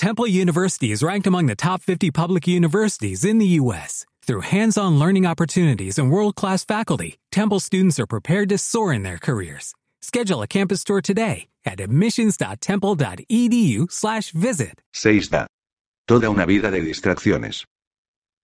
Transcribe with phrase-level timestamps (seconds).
[0.00, 4.06] Temple University is ranked among the top 50 public universities in the U.S.
[4.22, 9.18] Through hands-on learning opportunities and world-class faculty, Temple students are prepared to soar in their
[9.18, 9.74] careers.
[10.00, 14.80] Schedule a campus tour today at admissions.temple.edu/visit.
[14.94, 15.46] 6 da.
[16.06, 17.66] Toda una vida de distracciones.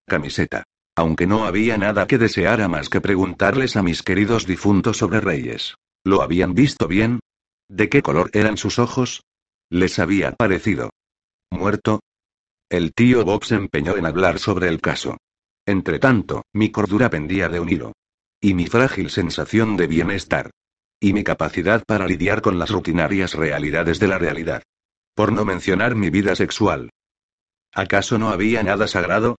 [0.07, 0.63] Camiseta.
[0.95, 5.73] Aunque no había nada que deseara más que preguntarles a mis queridos difuntos sobre Reyes.
[6.05, 7.19] ¿Lo habían visto bien?
[7.67, 9.23] ¿De qué color eran sus ojos?
[9.71, 10.91] ¿Les había parecido
[11.57, 11.99] muerto?
[12.69, 15.17] El tío Bob se empeñó en hablar sobre el caso.
[15.65, 17.93] Entretanto, mi cordura pendía de un hilo.
[18.39, 20.51] Y mi frágil sensación de bienestar.
[20.99, 24.63] Y mi capacidad para lidiar con las rutinarias realidades de la realidad.
[25.13, 26.89] Por no mencionar mi vida sexual.
[27.73, 29.37] ¿Acaso no había nada sagrado?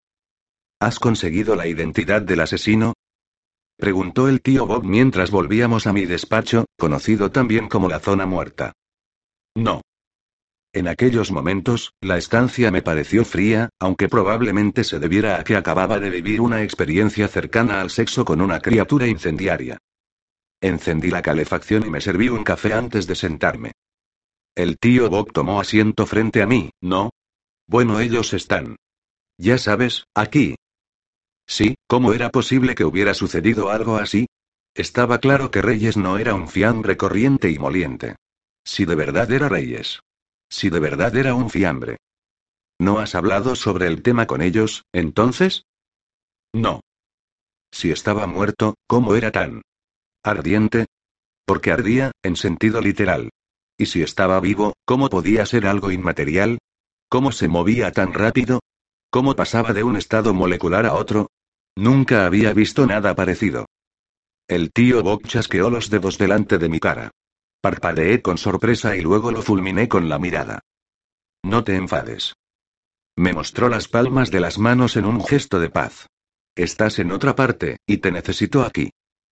[0.80, 2.94] ¿Has conseguido la identidad del asesino?
[3.76, 8.72] Preguntó el tío Bob mientras volvíamos a mi despacho, conocido también como la zona muerta.
[9.54, 9.82] No.
[10.78, 15.98] En aquellos momentos, la estancia me pareció fría, aunque probablemente se debiera a que acababa
[15.98, 19.78] de vivir una experiencia cercana al sexo con una criatura incendiaria.
[20.60, 23.72] Encendí la calefacción y me serví un café antes de sentarme.
[24.54, 27.10] El tío Bob tomó asiento frente a mí, ¿no?
[27.66, 28.76] Bueno, ellos están.
[29.36, 30.54] Ya sabes, aquí.
[31.44, 34.28] Sí, ¿cómo era posible que hubiera sucedido algo así?
[34.74, 38.14] Estaba claro que Reyes no era un fiambre corriente y moliente.
[38.62, 39.98] Si de verdad era Reyes.
[40.50, 41.98] Si de verdad era un fiambre.
[42.78, 45.64] ¿No has hablado sobre el tema con ellos, entonces?
[46.52, 46.80] No.
[47.72, 49.62] Si estaba muerto, ¿cómo era tan
[50.24, 50.86] ardiente?
[51.44, 53.30] Porque ardía, en sentido literal.
[53.76, 56.58] Y si estaba vivo, ¿cómo podía ser algo inmaterial?
[57.08, 58.60] ¿Cómo se movía tan rápido?
[59.10, 61.28] ¿Cómo pasaba de un estado molecular a otro?
[61.76, 63.66] Nunca había visto nada parecido.
[64.48, 67.10] El tío Bob chasqueó los dedos delante de mi cara.
[67.60, 70.60] Parpadeé con sorpresa y luego lo fulminé con la mirada.
[71.42, 72.34] No te enfades.
[73.16, 76.06] Me mostró las palmas de las manos en un gesto de paz.
[76.54, 78.90] Estás en otra parte, y te necesito aquí.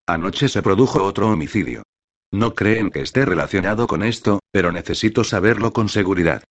[0.09, 1.85] Anoche se produjo otro homicidio.
[2.33, 6.43] No creen que esté relacionado con esto, pero necesito saberlo con seguridad.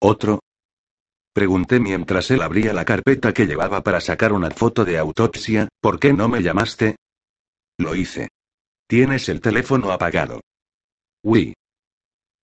[0.00, 0.40] ¿Otro?
[1.32, 5.98] Pregunté mientras él abría la carpeta que llevaba para sacar una foto de autopsia, ¿por
[5.98, 6.96] qué no me llamaste?
[7.78, 8.28] Lo hice.
[8.86, 10.40] Tienes el teléfono apagado.
[11.22, 11.54] Uy.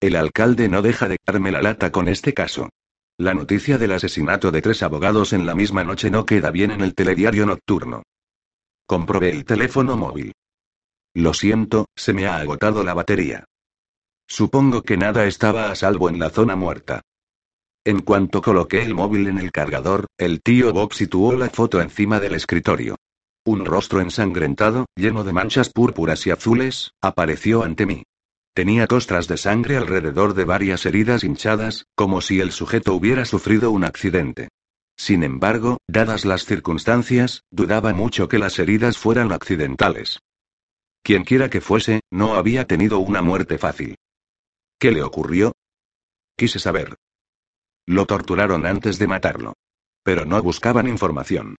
[0.01, 2.69] El alcalde no deja de darme la lata con este caso.
[3.19, 6.83] La noticia del asesinato de tres abogados en la misma noche no queda bien en
[6.83, 8.03] el telediario nocturno.
[8.87, 10.33] Comprobé el teléfono móvil.
[11.15, 13.45] Lo siento, se me ha agotado la batería.
[14.29, 17.01] Supongo que nada estaba a salvo en la zona muerta.
[17.85, 22.21] En cuanto coloqué el móvil en el cargador, el tío Bob situó la foto encima
[22.21, 22.97] del escritorio.
[23.47, 28.03] Un rostro ensangrentado, lleno de manchas púrpuras y azules, apareció ante mí.
[28.57, 33.71] Tenía costras de sangre alrededor de varias heridas hinchadas, como si el sujeto hubiera sufrido
[33.71, 34.49] un accidente.
[34.97, 40.21] Sin embargo, dadas las circunstancias, dudaba mucho que las heridas fueran accidentales.
[41.03, 43.97] Quienquiera que fuese, no había tenido una muerte fácil.
[44.79, 45.53] ¿Qué le ocurrió?
[46.35, 46.97] Quise saber.
[47.85, 49.53] Lo torturaron antes de matarlo.
[50.03, 51.57] Pero no buscaban información.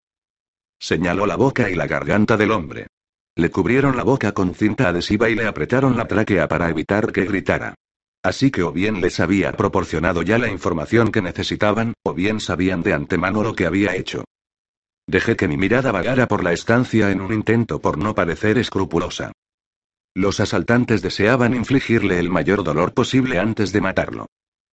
[0.79, 2.87] Señaló la boca y la garganta del hombre.
[3.37, 7.23] Le cubrieron la boca con cinta adhesiva y le apretaron la tráquea para evitar que
[7.25, 7.75] gritara.
[8.23, 12.81] Así que o bien les había proporcionado ya la información que necesitaban, o bien sabían
[12.81, 14.25] de antemano lo que había hecho.
[15.05, 19.31] Dejé que mi mirada vagara por la estancia en un intento por no parecer escrupulosa.
[20.15, 24.25] Los asaltantes deseaban infligirle el mayor dolor posible antes de matarlo.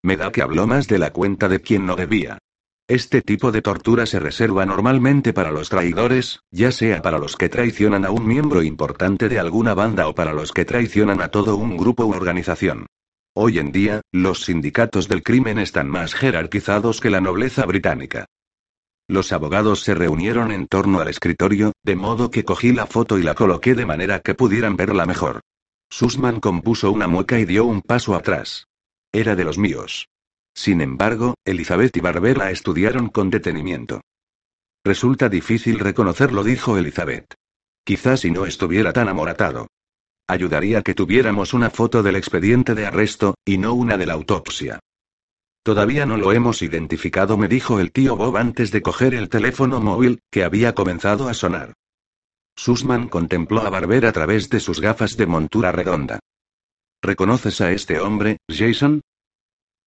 [0.02, 2.38] Me da que habló más de la cuenta de quien no debía.
[2.86, 7.48] Este tipo de tortura se reserva normalmente para los traidores, ya sea para los que
[7.48, 11.56] traicionan a un miembro importante de alguna banda o para los que traicionan a todo
[11.56, 12.84] un grupo u organización.
[13.34, 18.26] Hoy en día, los sindicatos del crimen están más jerarquizados que la nobleza británica.
[19.08, 23.22] Los abogados se reunieron en torno al escritorio, de modo que cogí la foto y
[23.22, 25.40] la coloqué de manera que pudieran verla mejor.
[25.88, 28.66] Sussman compuso una mueca y dio un paso atrás.
[29.10, 30.06] Era de los míos.
[30.54, 34.00] Sin embargo, Elizabeth y Barber la estudiaron con detenimiento.
[34.84, 37.34] Resulta difícil reconocerlo, dijo Elizabeth.
[37.84, 39.66] Quizás si no estuviera tan amoratado.
[40.26, 44.80] Ayudaría que tuviéramos una foto del expediente de arresto, y no una de la autopsia.
[45.62, 49.80] Todavía no lo hemos identificado, me dijo el tío Bob antes de coger el teléfono
[49.80, 51.72] móvil, que había comenzado a sonar.
[52.56, 56.20] Sussman contempló a Barber a través de sus gafas de montura redonda.
[57.02, 59.00] ¿Reconoces a este hombre, Jason?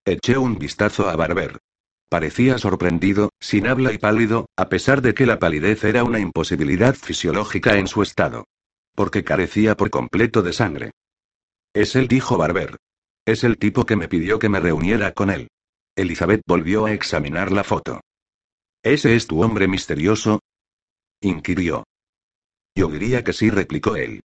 [0.08, 1.60] Eché un vistazo a Barber.
[2.08, 6.96] Parecía sorprendido, sin habla y pálido, a pesar de que la palidez era una imposibilidad
[6.96, 8.46] fisiológica en su estado.
[8.96, 10.92] Porque carecía por completo de sangre.
[11.74, 12.78] Es él, dijo Barber.
[13.26, 15.50] Es el tipo que me pidió que me reuniera con él.
[15.98, 18.00] Elizabeth volvió a examinar la foto.
[18.84, 20.40] ¿Ese es tu hombre misterioso?
[21.20, 21.84] inquirió.
[22.78, 24.22] Yo diría que sí, replicó él.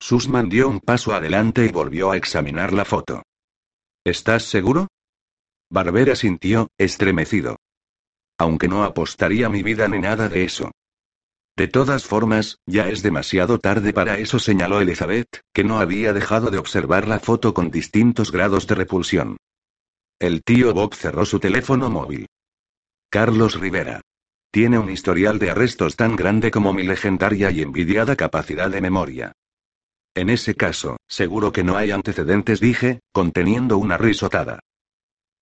[0.00, 3.22] Susman dio un paso adelante y volvió a examinar la foto.
[4.06, 4.88] ¿Estás seguro?
[5.74, 7.56] Barbera sintió, estremecido.
[8.38, 10.70] Aunque no apostaría mi vida ni nada de eso.
[11.56, 16.52] De todas formas, ya es demasiado tarde para eso, señaló Elizabeth, que no había dejado
[16.52, 19.36] de observar la foto con distintos grados de repulsión.
[20.20, 22.26] El tío Bob cerró su teléfono móvil.
[23.10, 24.00] Carlos Rivera.
[24.52, 29.32] Tiene un historial de arrestos tan grande como mi legendaria y envidiada capacidad de memoria.
[30.14, 34.60] En ese caso, seguro que no hay antecedentes, dije, conteniendo una risotada.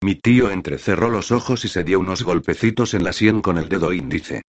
[0.03, 3.69] Mi tío entrecerró los ojos y se dio unos golpecitos en la sien con el
[3.69, 4.43] dedo índice.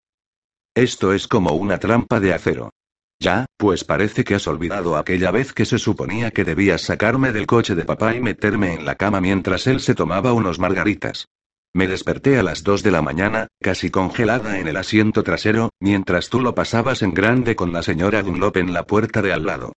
[0.76, 2.72] Esto es como una trampa de acero.
[3.20, 7.46] Ya, pues parece que has olvidado aquella vez que se suponía que debías sacarme del
[7.46, 11.28] coche de papá y meterme en la cama mientras él se tomaba unos margaritas.
[11.76, 16.30] Me desperté a las dos de la mañana, casi congelada en el asiento trasero, mientras
[16.30, 19.74] tú lo pasabas en grande con la señora Dunlop en la puerta de al lado.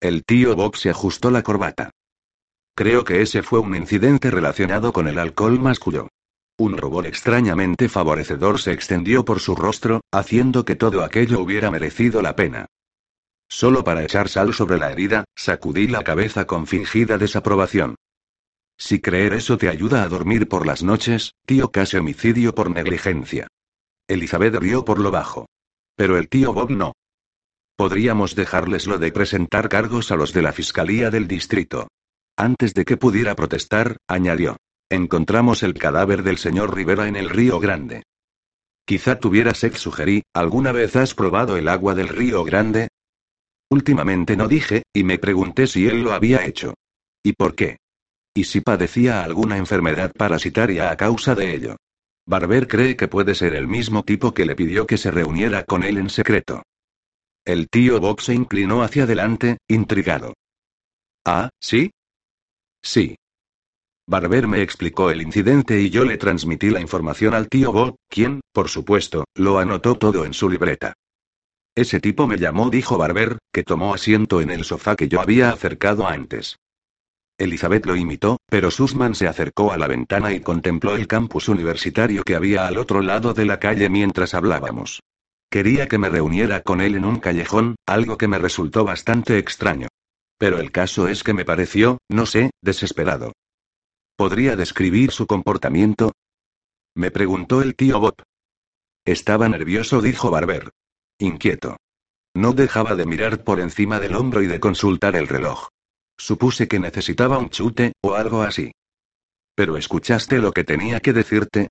[0.00, 1.90] El tío Bob se ajustó la corbata.
[2.78, 6.06] Creo que ese fue un incidente relacionado con el alcohol masculino.
[6.56, 12.22] Un rubor extrañamente favorecedor se extendió por su rostro, haciendo que todo aquello hubiera merecido
[12.22, 12.66] la pena.
[13.48, 17.96] Solo para echar sal sobre la herida, sacudí la cabeza con fingida desaprobación.
[18.76, 23.48] Si creer eso te ayuda a dormir por las noches, tío casi homicidio por negligencia.
[24.06, 25.46] Elizabeth rió por lo bajo.
[25.96, 26.92] Pero el tío Bob no.
[27.74, 31.88] Podríamos dejarles lo de presentar cargos a los de la Fiscalía del Distrito.
[32.38, 34.56] Antes de que pudiera protestar, añadió.
[34.88, 38.04] Encontramos el cadáver del señor Rivera en el Río Grande.
[38.86, 42.88] Quizá tuviera sed, sugerí, ¿alguna vez has probado el agua del Río Grande?
[43.70, 46.72] Últimamente no dije, y me pregunté si él lo había hecho.
[47.22, 47.76] ¿Y por qué?
[48.38, 51.76] y si padecía alguna enfermedad parasitaria a causa de ello.
[52.24, 55.82] Barber cree que puede ser el mismo tipo que le pidió que se reuniera con
[55.82, 56.62] él en secreto.
[57.44, 60.34] El tío Bob se inclinó hacia adelante, intrigado.
[61.24, 61.90] Ah, ¿sí?
[62.88, 63.16] Sí.
[64.06, 68.40] Barber me explicó el incidente y yo le transmití la información al tío Bob, quien,
[68.50, 70.94] por supuesto, lo anotó todo en su libreta.
[71.74, 75.50] Ese tipo me llamó, dijo Barber, que tomó asiento en el sofá que yo había
[75.50, 76.56] acercado antes.
[77.36, 82.22] Elizabeth lo imitó, pero Sussman se acercó a la ventana y contempló el campus universitario
[82.22, 85.02] que había al otro lado de la calle mientras hablábamos.
[85.50, 89.88] Quería que me reuniera con él en un callejón, algo que me resultó bastante extraño.
[90.38, 93.32] Pero el caso es que me pareció, no sé, desesperado.
[94.16, 96.12] ¿Podría describir su comportamiento?
[96.96, 98.14] Me preguntó el tío Bob.
[99.04, 100.70] Estaba nervioso, dijo Barber.
[101.18, 101.76] Inquieto.
[102.34, 105.68] No dejaba de mirar por encima del hombro y de consultar el reloj.
[106.16, 108.72] Supuse que necesitaba un chute, o algo así.
[109.54, 111.68] ¿Pero escuchaste lo que tenía que decirte?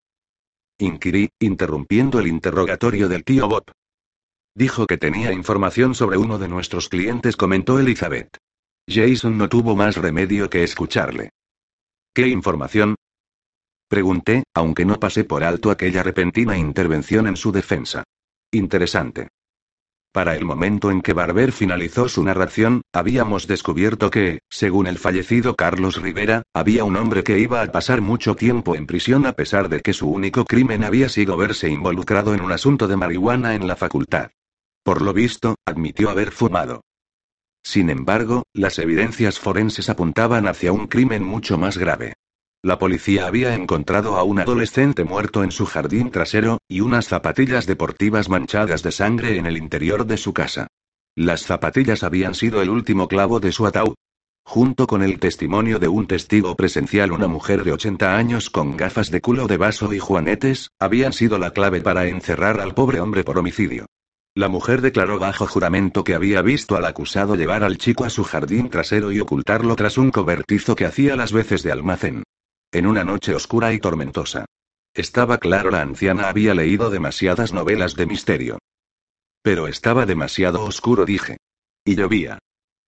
[0.77, 3.63] Inquirí, interrumpiendo el interrogatorio del tío Bob.
[4.55, 8.37] Dijo que tenía información sobre uno de nuestros clientes, comentó Elizabeth.
[8.89, 11.31] Jason no tuvo más remedio que escucharle.
[12.13, 12.95] ¿Qué información?
[13.89, 18.03] Pregunté, aunque no pasé por alto aquella repentina intervención en su defensa.
[18.51, 19.27] Interesante.
[20.13, 25.55] Para el momento en que Barber finalizó su narración, habíamos descubierto que, según el fallecido
[25.55, 29.69] Carlos Rivera, había un hombre que iba a pasar mucho tiempo en prisión a pesar
[29.69, 33.67] de que su único crimen había sido verse involucrado en un asunto de marihuana en
[33.67, 34.31] la facultad.
[34.81, 36.81] Por lo visto, admitió haber fumado.
[37.67, 42.13] Sin embargo, las evidencias forenses apuntaban hacia un crimen mucho más grave.
[42.63, 47.65] La policía había encontrado a un adolescente muerto en su jardín trasero, y unas zapatillas
[47.65, 50.67] deportivas manchadas de sangre en el interior de su casa.
[51.13, 53.95] Las zapatillas habían sido el último clavo de su ataúd.
[54.45, 59.11] Junto con el testimonio de un testigo presencial, una mujer de 80 años con gafas
[59.11, 63.25] de culo de vaso y juanetes, habían sido la clave para encerrar al pobre hombre
[63.25, 63.87] por homicidio.
[64.37, 68.23] La mujer declaró bajo juramento que había visto al acusado llevar al chico a su
[68.23, 72.21] jardín trasero y ocultarlo tras un cobertizo que hacía las veces de almacén.
[72.71, 74.45] En una noche oscura y tormentosa.
[74.93, 78.59] Estaba claro, la anciana había leído demasiadas novelas de misterio.
[79.41, 81.37] Pero estaba demasiado oscuro, dije.
[81.83, 82.37] Y llovía.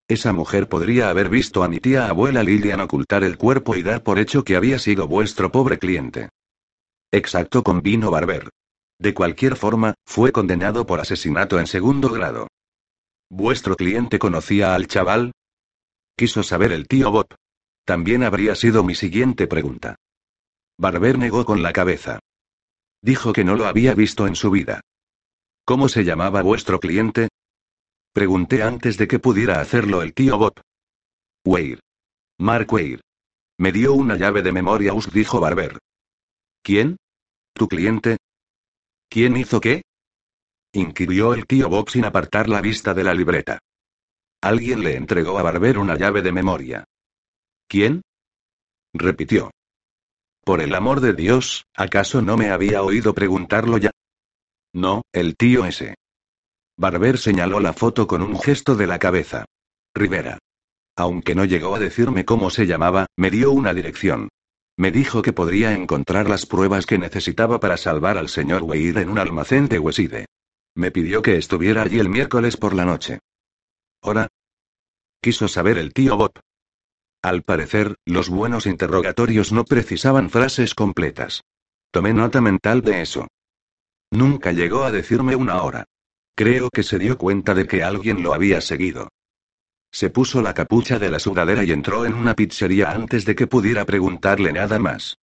[0.08, 4.04] Esa mujer podría haber visto a mi tía abuela Lilian ocultar el cuerpo y dar
[4.04, 6.30] por hecho que había sido vuestro pobre cliente.
[7.12, 8.50] Exacto, convino Barber.
[9.00, 12.48] De cualquier forma, fue condenado por asesinato en segundo grado.
[13.30, 15.32] ¿Vuestro cliente conocía al chaval?
[16.18, 17.28] Quiso saber el tío Bob.
[17.86, 19.96] También habría sido mi siguiente pregunta.
[20.78, 22.20] Barber negó con la cabeza.
[23.02, 24.82] Dijo que no lo había visto en su vida.
[25.64, 27.30] ¿Cómo se llamaba vuestro cliente?
[28.12, 30.60] Pregunté antes de que pudiera hacerlo el tío Bob.
[31.46, 31.80] Weir.
[32.38, 33.00] Mark Weir.
[33.58, 35.78] Me dio una llave de memoria, us dijo Barber.
[36.64, 36.98] ¿Quién?
[37.54, 38.18] ¿Tu cliente?
[39.10, 39.82] ¿Quién hizo qué?
[40.72, 43.58] inquirió el tío Bob sin apartar la vista de la libreta.
[44.42, 46.86] Alguien le entregó a Barber una llave de memoria.
[47.68, 48.02] ¿Quién?
[48.94, 49.50] repitió.
[50.46, 53.92] Por el amor de Dios, ¿acaso no me había oído preguntarlo ya?
[54.74, 55.96] No, el tío ese.
[56.78, 59.46] Barber señaló la foto con un gesto de la cabeza.
[59.94, 60.38] Rivera.
[60.96, 64.30] Aunque no llegó a decirme cómo se llamaba, me dio una dirección.
[64.80, 69.10] Me dijo que podría encontrar las pruebas que necesitaba para salvar al señor Wade en
[69.10, 70.26] un almacén de Weside.
[70.74, 73.20] Me pidió que estuviera allí el miércoles por la noche.
[74.00, 74.30] ¿Hora?
[75.22, 76.32] Quiso saber el tío Bob.
[77.22, 81.42] Al parecer, los buenos interrogatorios no precisaban frases completas.
[81.92, 83.28] Tomé nota mental de eso.
[84.12, 85.84] Nunca llegó a decirme una hora.
[86.38, 89.10] Creo que se dio cuenta de que alguien lo había seguido.
[89.92, 93.48] Se puso la capucha de la sudadera y entró en una pizzería antes de que
[93.48, 95.18] pudiera preguntarle nada más.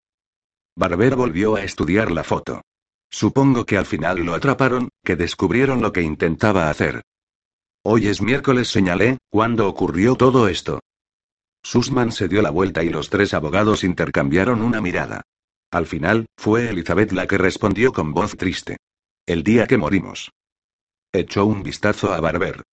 [0.75, 2.61] Barber volvió a estudiar la foto.
[3.09, 7.01] Supongo que al final lo atraparon, que descubrieron lo que intentaba hacer.
[7.83, 10.81] Hoy es miércoles, señalé, ¿cuándo ocurrió todo esto?
[11.63, 15.21] Sussman se dio la vuelta y los tres abogados intercambiaron una mirada.
[15.71, 18.77] Al final, fue Elizabeth la que respondió con voz triste.
[19.25, 20.31] El día que morimos.
[21.11, 22.63] Echó un vistazo a Barber.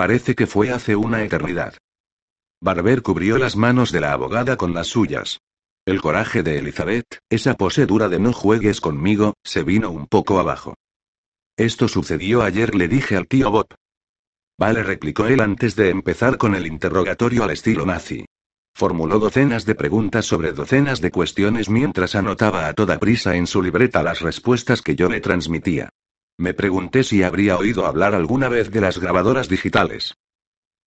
[0.00, 1.74] Parece que fue hace una eternidad.
[2.62, 5.40] Barber cubrió las manos de la abogada con las suyas.
[5.84, 10.40] El coraje de Elizabeth, esa pose dura de no juegues conmigo, se vino un poco
[10.40, 10.72] abajo.
[11.54, 13.66] Esto sucedió ayer, le dije al tío Bob.
[14.58, 18.24] Vale, replicó él antes de empezar con el interrogatorio al estilo nazi.
[18.74, 23.60] Formuló docenas de preguntas sobre docenas de cuestiones mientras anotaba a toda prisa en su
[23.60, 25.90] libreta las respuestas que yo le transmitía.
[26.40, 30.14] Me pregunté si habría oído hablar alguna vez de las grabadoras digitales.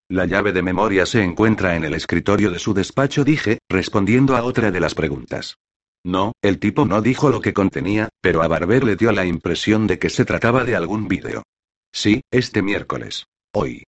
[0.09, 4.45] La llave de memoria se encuentra en el escritorio de su despacho, dije, respondiendo a
[4.45, 5.59] otra de las preguntas.
[6.03, 9.85] No, el tipo no dijo lo que contenía, pero a Barber le dio la impresión
[9.85, 11.43] de que se trataba de algún vídeo.
[11.91, 13.27] Sí, este miércoles.
[13.53, 13.83] Hoy.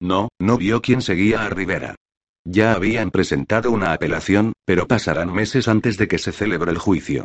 [0.00, 1.94] No, no vio quién seguía a Rivera.
[2.42, 7.24] Ya habían presentado una apelación, pero pasarán meses antes de que se celebre el juicio.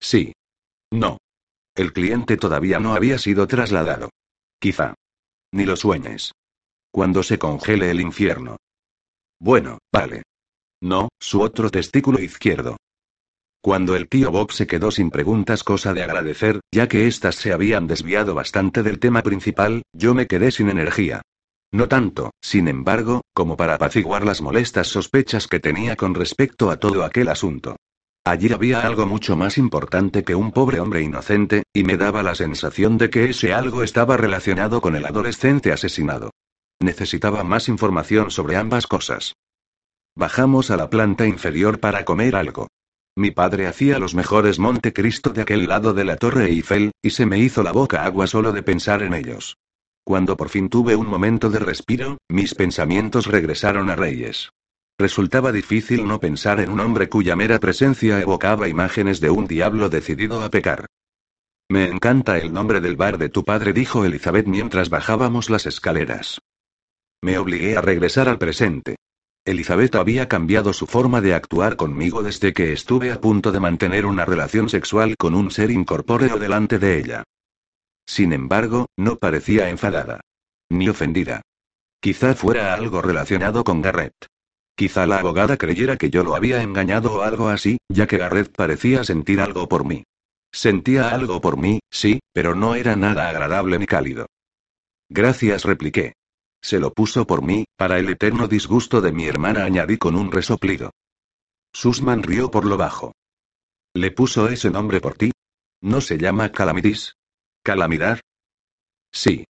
[0.00, 0.32] Sí.
[0.90, 1.18] No.
[1.78, 4.10] El cliente todavía no había sido trasladado.
[4.58, 4.94] Quizá.
[5.52, 6.32] Ni lo sueñes.
[6.90, 8.56] Cuando se congele el infierno.
[9.38, 10.24] Bueno, vale.
[10.82, 12.78] No, su otro testículo izquierdo.
[13.60, 17.52] Cuando el tío Bob se quedó sin preguntas, cosa de agradecer, ya que éstas se
[17.52, 21.22] habían desviado bastante del tema principal, yo me quedé sin energía.
[21.70, 26.78] No tanto, sin embargo, como para apaciguar las molestas sospechas que tenía con respecto a
[26.78, 27.76] todo aquel asunto.
[28.28, 32.34] Allí había algo mucho más importante que un pobre hombre inocente, y me daba la
[32.34, 36.32] sensación de que ese algo estaba relacionado con el adolescente asesinado.
[36.78, 39.32] Necesitaba más información sobre ambas cosas.
[40.14, 42.68] Bajamos a la planta inferior para comer algo.
[43.16, 47.24] Mi padre hacía los mejores Montecristo de aquel lado de la Torre Eiffel, y se
[47.24, 49.56] me hizo la boca agua solo de pensar en ellos.
[50.04, 54.50] Cuando por fin tuve un momento de respiro, mis pensamientos regresaron a Reyes.
[55.00, 59.88] Resultaba difícil no pensar en un hombre cuya mera presencia evocaba imágenes de un diablo
[59.88, 60.86] decidido a pecar.
[61.70, 66.40] Me encanta el nombre del bar de tu padre, dijo Elizabeth mientras bajábamos las escaleras.
[67.22, 68.96] Me obligué a regresar al presente.
[69.44, 74.04] Elizabeth había cambiado su forma de actuar conmigo desde que estuve a punto de mantener
[74.04, 77.24] una relación sexual con un ser incorpóreo delante de ella.
[78.04, 80.20] Sin embargo, no parecía enfadada.
[80.70, 81.42] Ni ofendida.
[82.00, 84.14] Quizá fuera algo relacionado con Garrett.
[84.78, 88.54] Quizá la abogada creyera que yo lo había engañado o algo así, ya que Garrett
[88.54, 90.04] parecía sentir algo por mí.
[90.52, 94.26] Sentía algo por mí, sí, pero no era nada agradable ni cálido.
[95.08, 96.12] Gracias, repliqué.
[96.62, 100.30] Se lo puso por mí, para el eterno disgusto de mi hermana, añadí con un
[100.30, 100.92] resoplido.
[101.72, 103.16] Susman rió por lo bajo.
[103.94, 105.32] ¿Le puso ese nombre por ti?
[105.80, 107.16] ¿No se llama Calamidis?
[107.64, 108.20] ¿Calamidad?
[109.10, 109.44] Sí.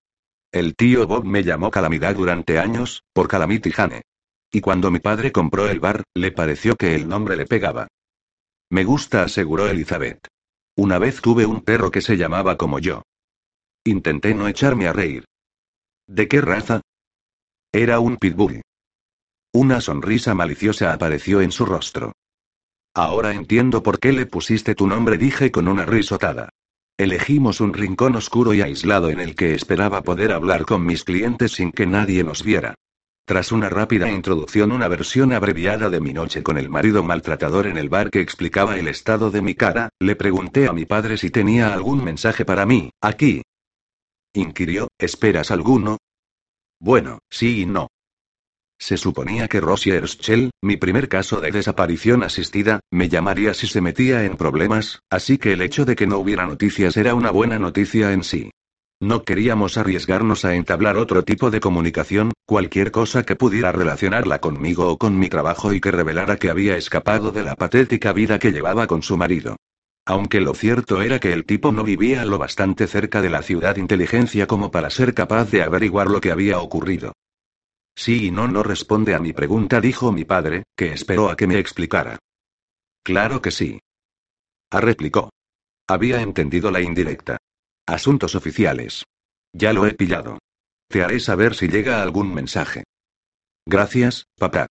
[0.53, 4.03] El tío Bob me llamó Calamidad durante años, por Calamity Jane.
[4.51, 7.87] Y cuando mi padre compró el bar, le pareció que el nombre le pegaba.
[8.69, 10.27] Me gusta, aseguró Elizabeth.
[10.75, 13.03] Una vez tuve un perro que se llamaba como yo.
[13.83, 15.25] Intenté no echarme a reír.
[16.07, 16.81] ¿De qué raza?
[17.71, 18.61] Era un pitbull.
[19.53, 22.13] Una sonrisa maliciosa apareció en su rostro.
[22.93, 26.49] Ahora entiendo por qué le pusiste tu nombre, dije con una risotada.
[26.97, 31.51] Elegimos un rincón oscuro y aislado en el que esperaba poder hablar con mis clientes
[31.51, 32.75] sin que nadie nos viera.
[33.27, 37.75] Tras una rápida introducción, una versión abreviada de mi noche con el marido maltratador en
[37.75, 41.29] el bar que explicaba el estado de mi cara, le pregunté a mi padre si
[41.29, 43.41] tenía algún mensaje para mí, aquí.
[44.33, 45.97] Inquirió, ¿esperas alguno?
[46.79, 47.89] Bueno, sí y no.
[48.79, 53.81] Se suponía que Rosie Erschel, mi primer caso de desaparición asistida, me llamaría si se
[53.81, 57.59] metía en problemas, así que el hecho de que no hubiera noticias era una buena
[57.59, 58.51] noticia en sí.
[58.99, 64.87] No queríamos arriesgarnos a entablar otro tipo de comunicación, cualquier cosa que pudiera relacionarla conmigo
[64.91, 68.51] o con mi trabajo y que revelara que había escapado de la patética vida que
[68.51, 69.55] llevaba con su marido.
[70.07, 73.75] Aunque lo cierto era que el tipo no vivía lo bastante cerca de la ciudad
[73.75, 77.13] inteligencia como para ser capaz de averiguar lo que había ocurrido.
[77.95, 81.45] Sí y no no responde a mi pregunta, dijo mi padre, que esperó a que
[81.45, 82.17] me explicara.
[83.03, 83.79] Claro que sí.
[84.71, 85.29] Ah, replicó.
[85.87, 87.37] Había entendido la indirecta.
[87.87, 89.05] Asuntos oficiales.
[89.53, 90.39] Ya lo he pillado.
[90.89, 92.83] Te haré saber si llega algún mensaje.
[93.65, 94.67] Gracias, papá.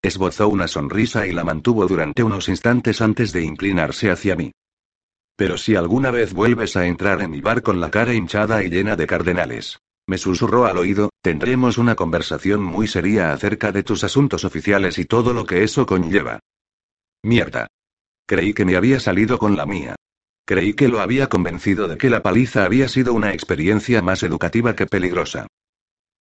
[0.00, 4.50] Esbozó una sonrisa y la mantuvo durante unos instantes antes de inclinarse hacia mí.
[5.36, 8.70] Pero si alguna vez vuelves a entrar en mi bar con la cara hinchada y
[8.70, 14.04] llena de cardenales, me susurró al oído, tendremos una conversación muy seria acerca de tus
[14.04, 16.40] asuntos oficiales y todo lo que eso conlleva.
[17.22, 17.66] Mierda.
[18.26, 19.96] Creí que me había salido con la mía.
[20.44, 24.74] Creí que lo había convencido de que la paliza había sido una experiencia más educativa
[24.74, 25.46] que peligrosa.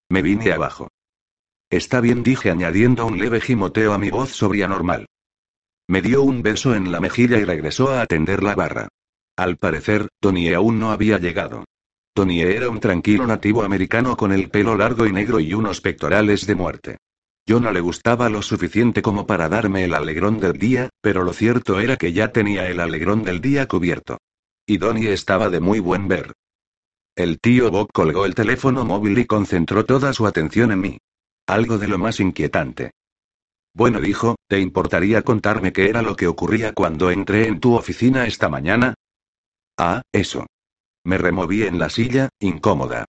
[0.10, 0.90] Me vine abajo.
[1.70, 5.08] Está bien, dije añadiendo un leve gimoteo a mi voz sobria normal.
[5.88, 8.90] Me dio un beso en la mejilla y regresó a atender la barra.
[9.38, 11.66] Al parecer, Tony aún no había llegado.
[12.14, 16.46] Tony era un tranquilo nativo americano con el pelo largo y negro y unos pectorales
[16.46, 16.98] de muerte.
[17.46, 21.34] Yo no le gustaba lo suficiente como para darme el alegrón del día, pero lo
[21.34, 24.18] cierto era que ya tenía el alegrón del día cubierto.
[24.66, 26.34] Y Donnie estaba de muy buen ver.
[27.16, 30.98] El tío Bob colgó el teléfono móvil y concentró toda su atención en mí.
[31.48, 32.92] Algo de lo más inquietante.
[33.74, 38.28] Bueno, dijo, ¿te importaría contarme qué era lo que ocurría cuando entré en tu oficina
[38.28, 38.94] esta mañana?
[39.78, 40.46] Ah, eso.
[41.04, 43.06] Me removí en la silla, incómoda.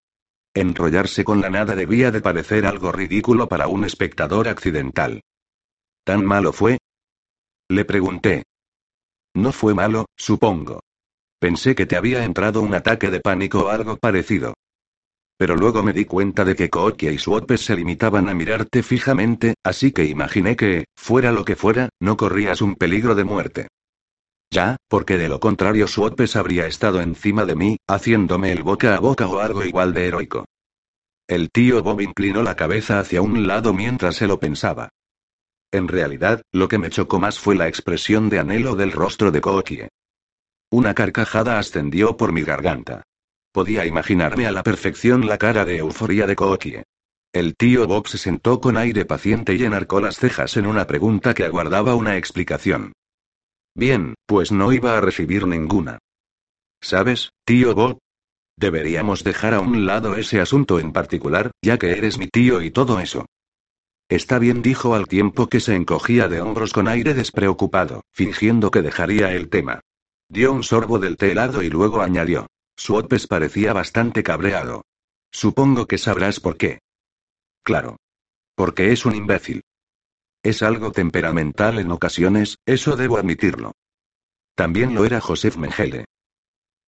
[0.55, 5.23] Enrollarse con la nada debía de parecer algo ridículo para un espectador accidental.
[6.05, 6.79] ¿Tan malo fue?
[7.69, 8.43] Le pregunté.
[9.35, 10.81] No fue malo, supongo.
[11.41, 14.53] Pensé que te había entrado un ataque de pánico o algo parecido.
[15.39, 19.55] Pero luego me di cuenta de que Kookia y Swotpes se limitaban a mirarte fijamente,
[19.65, 23.69] así que imaginé que, fuera lo que fuera, no corrías un peligro de muerte.
[24.53, 29.01] Ya, porque de lo contrario Swotpes habría estado encima de mí, haciéndome el boca a
[29.01, 30.45] boca o algo igual de heroico.
[31.27, 34.91] El tío Bob inclinó la cabeza hacia un lado mientras se lo pensaba.
[35.73, 39.41] En realidad, lo que me chocó más fue la expresión de anhelo del rostro de
[39.41, 39.89] Kookie.
[40.71, 43.05] Una carcajada ascendió por mi garganta.
[43.53, 46.83] Podía imaginarme a la perfección la cara de euforia de Kookie.
[47.33, 51.33] El tío Bob se sentó con aire paciente y enarcó las cejas en una pregunta
[51.33, 52.93] que aguardaba una explicación.
[53.75, 55.99] Bien, pues no iba a recibir ninguna.
[56.81, 57.99] ¿Sabes, tío Bob?
[58.57, 62.71] Deberíamos dejar a un lado ese asunto en particular, ya que eres mi tío y
[62.71, 63.27] todo eso.
[64.09, 68.83] Está bien, dijo al tiempo que se encogía de hombros con aire despreocupado, fingiendo que
[68.83, 69.81] dejaría el tema.
[70.29, 72.47] Dio un sorbo del té helado y luego añadió.
[72.77, 74.85] Swotpes parecía bastante cabreado.
[75.31, 76.81] Supongo que sabrás por qué.
[77.63, 77.97] Claro.
[78.55, 79.63] Porque es un imbécil.
[80.43, 83.73] Es algo temperamental en ocasiones, eso debo admitirlo.
[84.57, 86.05] También lo era Joseph Mengele.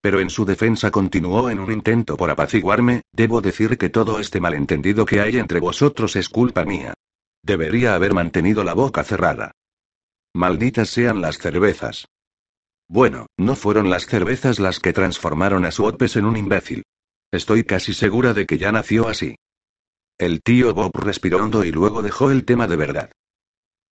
[0.03, 4.40] Pero en su defensa continuó en un intento por apaciguarme, debo decir que todo este
[4.40, 6.95] malentendido que hay entre vosotros es culpa mía.
[7.43, 9.53] Debería haber mantenido la boca cerrada.
[10.35, 12.07] Malditas sean las cervezas.
[12.88, 16.83] Bueno, no fueron las cervezas las que transformaron a Swotpes en un imbécil.
[17.33, 19.37] Estoy casi segura de que ya nació así.
[20.19, 23.11] El tío Bob respiró hondo y luego dejó el tema de verdad.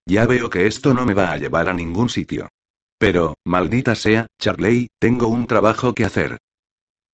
[0.05, 2.49] Ya veo que esto no me va a llevar a ningún sitio.
[2.97, 6.37] Pero, maldita sea, Charley, tengo un trabajo que hacer.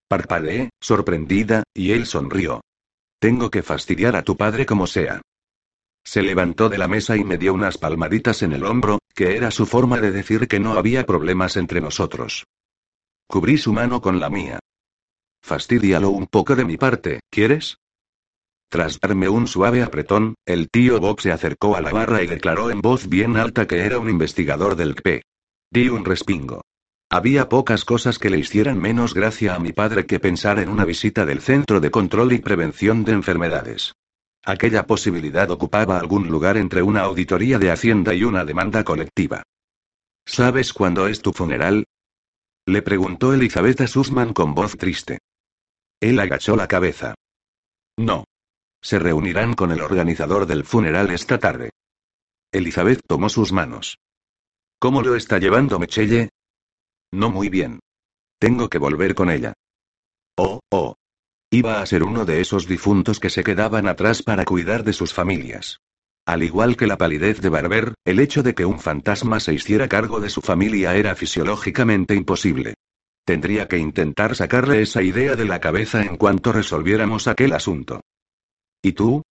[0.08, 2.62] Parpadeé, sorprendida, y él sonrió.
[3.20, 5.22] Tengo que fastidiar a tu padre como sea.
[6.04, 9.52] Se levantó de la mesa y me dio unas palmaditas en el hombro, que era
[9.52, 12.46] su forma de decir que no había problemas entre nosotros.
[13.28, 14.60] Cubrí su mano con la mía.
[15.44, 17.78] Fastidialo un poco de mi parte, ¿quieres?
[18.70, 22.70] Tras darme un suave apretón, el tío Bob se acercó a la barra y declaró
[22.70, 25.24] en voz bien alta que era un investigador del CP.
[25.72, 26.62] Di un respingo.
[27.10, 30.86] Había pocas cosas que le hicieran menos gracia a mi padre que pensar en una
[30.86, 33.94] visita del Centro de Control y Prevención de Enfermedades.
[34.46, 39.42] Aquella posibilidad ocupaba algún lugar entre una auditoría de Hacienda y una demanda colectiva.
[40.26, 41.86] ¿Sabes cuándo es tu funeral?
[42.68, 45.18] Le preguntó Elizabeth Sussman con voz triste.
[46.00, 47.16] Él agachó la cabeza.
[47.98, 48.26] No.
[48.82, 51.72] Se reunirán con el organizador del funeral esta tarde.
[52.52, 53.98] Elizabeth tomó sus manos.
[54.80, 56.30] ¿Cómo lo está llevando Michelle?
[57.12, 57.80] No muy bien.
[58.40, 59.54] Tengo que volver con ella.
[60.38, 60.96] Oh, oh.
[61.52, 65.14] Iba a ser uno de esos difuntos que se quedaban atrás para cuidar de sus
[65.14, 65.80] familias.
[66.26, 69.90] Al igual que la palidez de Barber, el hecho de que un fantasma se hiciera
[69.90, 72.76] cargo de su familia era fisiológicamente imposible.
[73.26, 78.02] Tendría que intentar sacarle esa idea de la cabeza en cuanto resolviéramos aquel asunto.
[78.82, 79.22] ¿Y tú?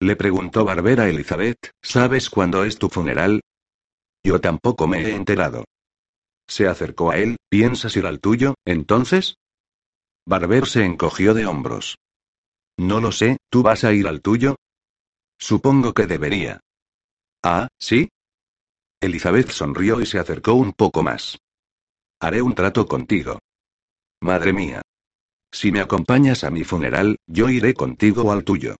[0.00, 3.40] Le preguntó Barber a Elizabeth, ¿sabes cuándo es tu funeral?
[4.24, 5.64] Yo tampoco me he enterado.
[6.48, 9.36] Se acercó a él, ¿piensas ir al tuyo, entonces?
[10.26, 11.96] Barber se encogió de hombros.
[12.78, 14.56] No lo sé, ¿tú vas a ir al tuyo?
[15.38, 16.60] Supongo que debería.
[17.42, 18.08] Ah, ¿sí?
[19.00, 21.38] Elizabeth sonrió y se acercó un poco más.
[22.20, 23.38] Haré un trato contigo.
[24.20, 24.82] Madre mía.
[25.50, 28.76] Si me acompañas a mi funeral, yo iré contigo al tuyo.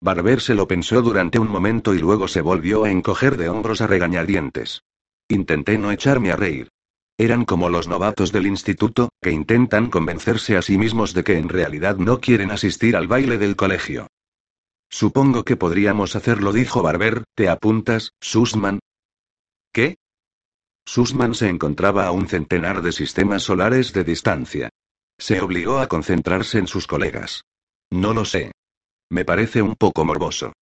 [0.00, 3.80] Barber se lo pensó durante un momento y luego se volvió a encoger de hombros
[3.80, 4.82] a regañadientes.
[5.28, 6.68] Intenté no echarme a reír.
[7.18, 11.48] Eran como los novatos del instituto, que intentan convencerse a sí mismos de que en
[11.48, 14.06] realidad no quieren asistir al baile del colegio.
[14.88, 18.78] Supongo que podríamos hacerlo, dijo Barber, ¿te apuntas, Sussman?
[19.72, 19.96] ¿Qué?
[20.86, 24.70] Sussman se encontraba a un centenar de sistemas solares de distancia.
[25.18, 27.42] Se obligó a concentrarse en sus colegas.
[27.90, 28.52] No lo sé.
[29.10, 30.52] Me parece un poco morboso.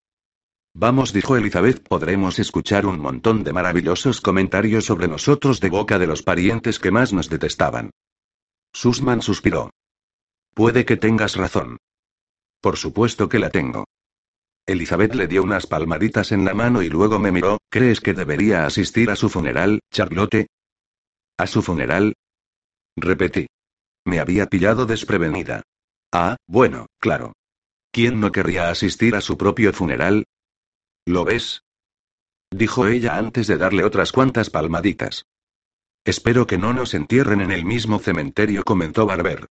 [0.73, 6.07] Vamos, dijo Elizabeth, podremos escuchar un montón de maravillosos comentarios sobre nosotros de boca de
[6.07, 7.91] los parientes que más nos detestaban.
[8.73, 9.71] Sussman suspiró.
[10.53, 11.77] Puede que tengas razón.
[12.61, 13.85] Por supuesto que la tengo.
[14.65, 18.65] Elizabeth le dio unas palmaditas en la mano y luego me miró, ¿crees que debería
[18.65, 20.47] asistir a su funeral, Charlotte?
[21.37, 22.13] ¿A su funeral?
[22.97, 23.47] Repetí.
[24.07, 25.63] Me había pillado desprevenida.
[26.13, 27.33] Ah, bueno, claro.
[27.91, 30.23] ¿Quién no querría asistir a su propio funeral?
[31.05, 31.63] ¿Lo ves?
[32.49, 35.25] Dijo ella antes de darle otras cuantas palmaditas.
[36.05, 39.47] Espero que no nos entierren en el mismo cementerio, comentó Barber.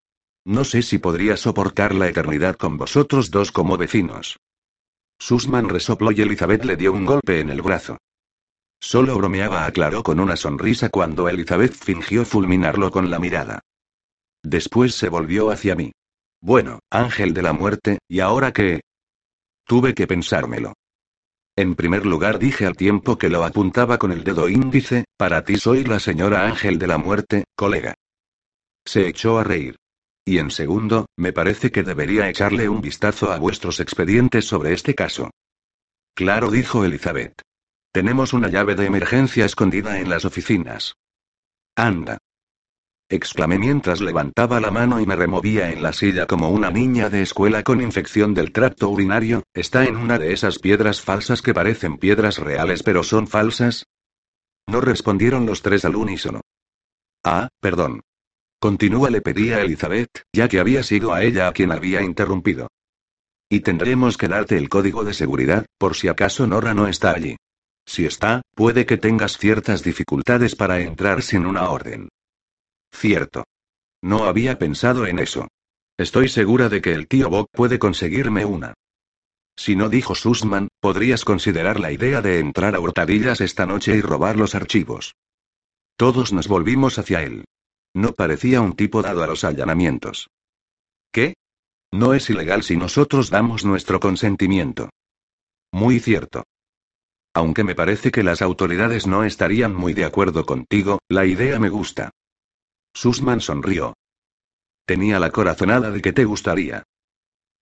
[0.46, 4.38] No sé si podría soportar la eternidad con vosotros dos como vecinos.
[5.18, 7.98] Sussman resopló y Elizabeth le dio un golpe en el brazo.
[8.80, 13.60] Solo bromeaba, aclaró con una sonrisa cuando Elizabeth fingió fulminarlo con la mirada.
[14.48, 15.90] Después se volvió hacia mí.
[16.40, 18.80] Bueno, ángel de la muerte, ¿y ahora qué?
[19.66, 20.74] Tuve que pensármelo.
[21.56, 25.56] En primer lugar dije al tiempo que lo apuntaba con el dedo índice, para ti
[25.56, 27.94] soy la señora Ángel de la Muerte, colega.
[28.84, 29.74] Se echó a reír.
[30.24, 34.94] Y en segundo, me parece que debería echarle un vistazo a vuestros expedientes sobre este
[34.94, 35.30] caso.
[36.14, 37.42] Claro, dijo Elizabeth.
[37.90, 40.94] Tenemos una llave de emergencia escondida en las oficinas.
[41.74, 42.18] Anda
[43.08, 47.22] exclamé mientras levantaba la mano y me removía en la silla como una niña de
[47.22, 51.98] escuela con infección del tracto urinario, ¿está en una de esas piedras falsas que parecen
[51.98, 53.86] piedras reales pero son falsas?
[54.68, 56.40] No respondieron los tres al unísono.
[57.24, 58.00] Ah, perdón.
[58.58, 62.68] Continúa, le pedí a Elizabeth, ya que había sido a ella a quien había interrumpido.
[63.48, 67.36] Y tendremos que darte el código de seguridad, por si acaso Nora no está allí.
[67.86, 72.08] Si está, puede que tengas ciertas dificultades para entrar sin una orden.
[72.96, 73.44] Cierto.
[74.02, 75.48] No había pensado en eso.
[75.98, 78.74] Estoy segura de que el tío Bob puede conseguirme una.
[79.54, 84.00] Si no dijo Sussman, podrías considerar la idea de entrar a hurtadillas esta noche y
[84.00, 85.14] robar los archivos.
[85.96, 87.44] Todos nos volvimos hacia él.
[87.94, 90.28] No parecía un tipo dado a los allanamientos.
[91.12, 91.34] ¿Qué?
[91.92, 94.90] No es ilegal si nosotros damos nuestro consentimiento.
[95.72, 96.44] Muy cierto.
[97.34, 101.68] Aunque me parece que las autoridades no estarían muy de acuerdo contigo, la idea me
[101.68, 102.10] gusta.
[102.96, 103.92] Sussman sonrió.
[104.86, 106.84] Tenía la corazonada de que te gustaría.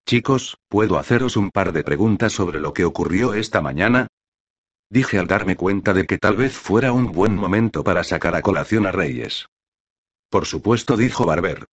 [0.06, 4.06] Chicos, ¿puedo haceros un par de preguntas sobre lo que ocurrió esta mañana?
[4.88, 8.42] Dije al darme cuenta de que tal vez fuera un buen momento para sacar a
[8.42, 9.46] colación a Reyes.
[10.30, 11.64] Por supuesto, dijo Barber.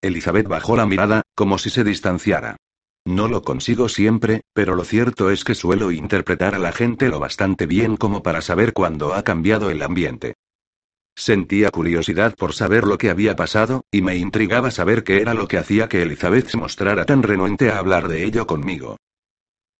[0.00, 2.56] Elizabeth bajó la mirada, como si se distanciara.
[3.04, 7.20] No lo consigo siempre, pero lo cierto es que suelo interpretar a la gente lo
[7.20, 10.36] bastante bien como para saber cuándo ha cambiado el ambiente.
[11.18, 15.48] Sentía curiosidad por saber lo que había pasado, y me intrigaba saber qué era lo
[15.48, 18.98] que hacía que Elizabeth se mostrara tan renuente a hablar de ello conmigo.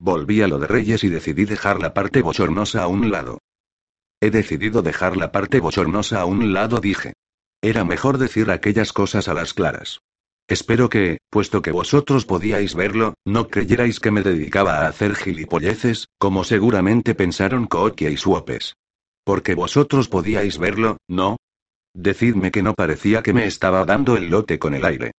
[0.00, 3.38] Volví a lo de Reyes y decidí dejar la parte bochornosa a un lado.
[4.20, 7.12] He decidido dejar la parte bochornosa a un lado, dije.
[7.62, 10.00] Era mejor decir aquellas cosas a las claras.
[10.48, 16.08] Espero que, puesto que vosotros podíais verlo, no creyerais que me dedicaba a hacer gilipolleces,
[16.18, 18.74] como seguramente pensaron Kookia y Suopes.
[19.28, 21.36] Porque vosotros podíais verlo, ¿no?
[21.92, 25.10] Decidme que no parecía que me estaba dando el lote con el aire.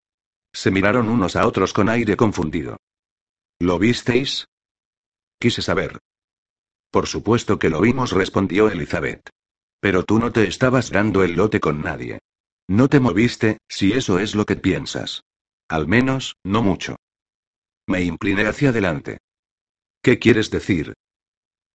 [0.51, 2.77] Se miraron unos a otros con aire confundido.
[3.59, 4.47] ¿Lo visteis?
[5.39, 5.99] Quise saber.
[6.89, 9.29] Por supuesto que lo vimos, respondió Elizabeth.
[9.79, 12.17] Pero tú no te estabas dando el lote con nadie.
[12.67, 15.21] No te moviste, si eso es lo que piensas.
[15.67, 16.95] Al menos, no mucho.
[17.85, 19.19] Me incliné hacia adelante.
[20.01, 20.95] ¿Qué quieres decir?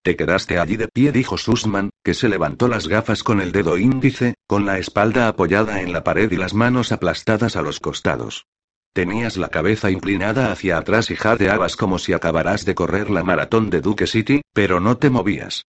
[0.05, 3.79] Te quedaste allí de pie, dijo Sussman, que se levantó las gafas con el dedo
[3.79, 8.45] índice, con la espalda apoyada en la pared y las manos aplastadas a los costados.
[8.93, 13.71] Tenías la cabeza inclinada hacia atrás y jadeabas como si acabaras de correr la maratón
[13.71, 15.65] de Duke City, pero no te movías.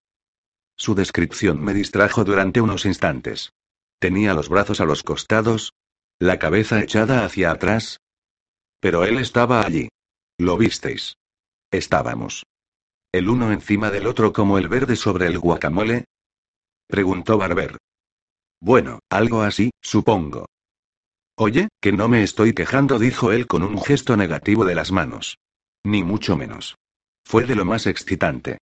[0.76, 3.54] Su descripción me distrajo durante unos instantes.
[3.98, 5.72] Tenía los brazos a los costados,
[6.18, 8.00] la cabeza echada hacia atrás.
[8.80, 9.88] Pero él estaba allí.
[10.36, 11.16] Lo visteis.
[11.70, 12.44] Estábamos.
[13.16, 16.04] ¿El uno encima del otro como el verde sobre el guacamole?
[16.86, 17.78] Preguntó Barber.
[18.60, 20.44] Bueno, algo así, supongo.
[21.38, 25.38] Oye, que no me estoy quejando, dijo él con un gesto negativo de las manos.
[25.82, 26.76] Ni mucho menos.
[27.24, 28.58] Fue de lo más excitante.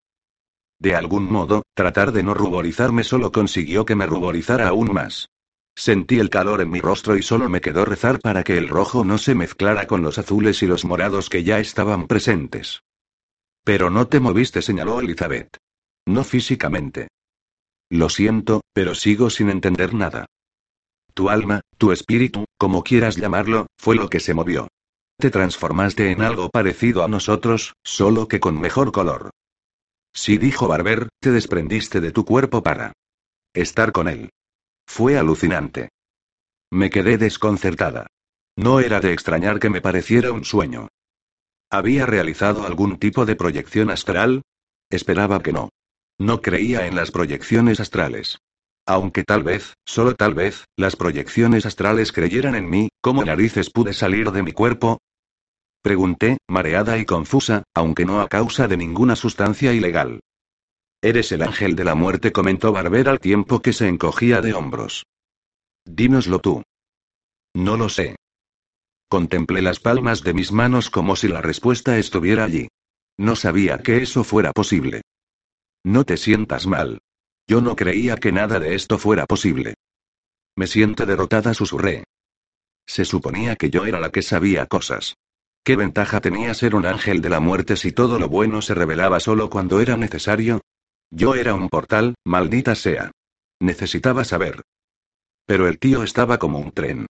[0.78, 5.30] De algún modo, tratar de no ruborizarme solo consiguió que me ruborizara aún más.
[5.74, 9.04] Sentí el calor en mi rostro y solo me quedó rezar para que el rojo
[9.04, 12.84] no se mezclara con los azules y los morados que ya estaban presentes.
[13.64, 15.56] Pero no te moviste, señaló Elizabeth.
[16.06, 17.08] No físicamente.
[17.90, 20.26] Lo siento, pero sigo sin entender nada.
[21.14, 24.68] Tu alma, tu espíritu, como quieras llamarlo, fue lo que se movió.
[25.18, 29.30] Te transformaste en algo parecido a nosotros, solo que con mejor color.
[30.12, 32.92] Sí, dijo Barber, te desprendiste de tu cuerpo para
[33.54, 34.30] estar con él.
[34.86, 35.88] Fue alucinante.
[36.70, 38.08] Me quedé desconcertada.
[38.56, 40.88] No era de extrañar que me pareciera un sueño.
[41.74, 44.42] ¿Había realizado algún tipo de proyección astral?
[44.90, 45.70] Esperaba que no.
[46.20, 48.38] No creía en las proyecciones astrales.
[48.86, 53.92] Aunque tal vez, solo tal vez, las proyecciones astrales creyeran en mí, ¿cómo narices pude
[53.92, 54.98] salir de mi cuerpo?
[55.82, 60.20] Pregunté, mareada y confusa, aunque no a causa de ninguna sustancia ilegal.
[61.02, 65.06] Eres el ángel de la muerte, comentó Barber al tiempo que se encogía de hombros.
[65.84, 66.62] Dínoslo tú.
[67.52, 68.14] No lo sé.
[69.08, 72.68] Contemplé las palmas de mis manos como si la respuesta estuviera allí.
[73.16, 75.02] No sabía que eso fuera posible.
[75.84, 76.98] No te sientas mal.
[77.46, 79.74] Yo no creía que nada de esto fuera posible.
[80.56, 82.04] Me siento derrotada, susurré.
[82.86, 85.16] Se suponía que yo era la que sabía cosas.
[85.62, 89.20] ¿Qué ventaja tenía ser un ángel de la muerte si todo lo bueno se revelaba
[89.20, 90.60] solo cuando era necesario?
[91.10, 93.10] Yo era un portal, maldita sea.
[93.60, 94.62] Necesitaba saber.
[95.46, 97.06] Pero el tío estaba como un tren.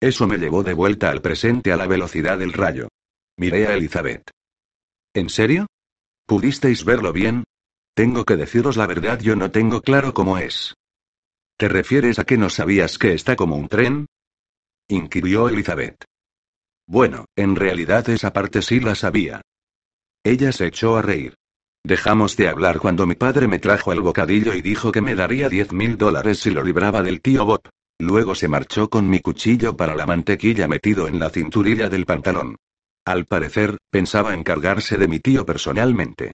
[0.00, 2.88] Eso me llevó de vuelta al presente a la velocidad del rayo.
[3.38, 4.30] Miré a Elizabeth.
[5.14, 5.66] ¿En serio?
[6.26, 7.44] ¿Pudisteis verlo bien?
[7.94, 10.74] Tengo que deciros la verdad, yo no tengo claro cómo es.
[11.56, 14.06] ¿Te refieres a que no sabías que está como un tren?
[14.88, 16.04] inquirió Elizabeth.
[16.86, 19.40] Bueno, en realidad esa parte sí la sabía.
[20.22, 21.34] Ella se echó a reír.
[21.82, 25.48] Dejamos de hablar cuando mi padre me trajo el bocadillo y dijo que me daría
[25.48, 27.62] diez mil dólares si lo libraba del tío Bob.
[27.98, 32.56] Luego se marchó con mi cuchillo para la mantequilla metido en la cinturilla del pantalón.
[33.04, 36.32] Al parecer, pensaba encargarse de mi tío personalmente.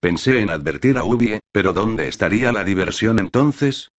[0.00, 3.90] Pensé en advertir a Ubie, pero ¿dónde estaría la diversión entonces?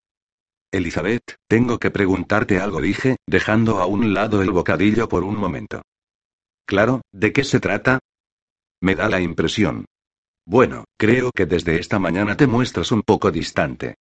[0.71, 5.82] Elizabeth, tengo que preguntarte algo, dije, dejando a un lado el bocadillo por un momento.
[6.65, 7.99] Claro, ¿de qué se trata?
[8.82, 9.86] Me da la impresión,
[10.47, 13.95] bueno, creo que desde esta mañana te muestras un poco distante.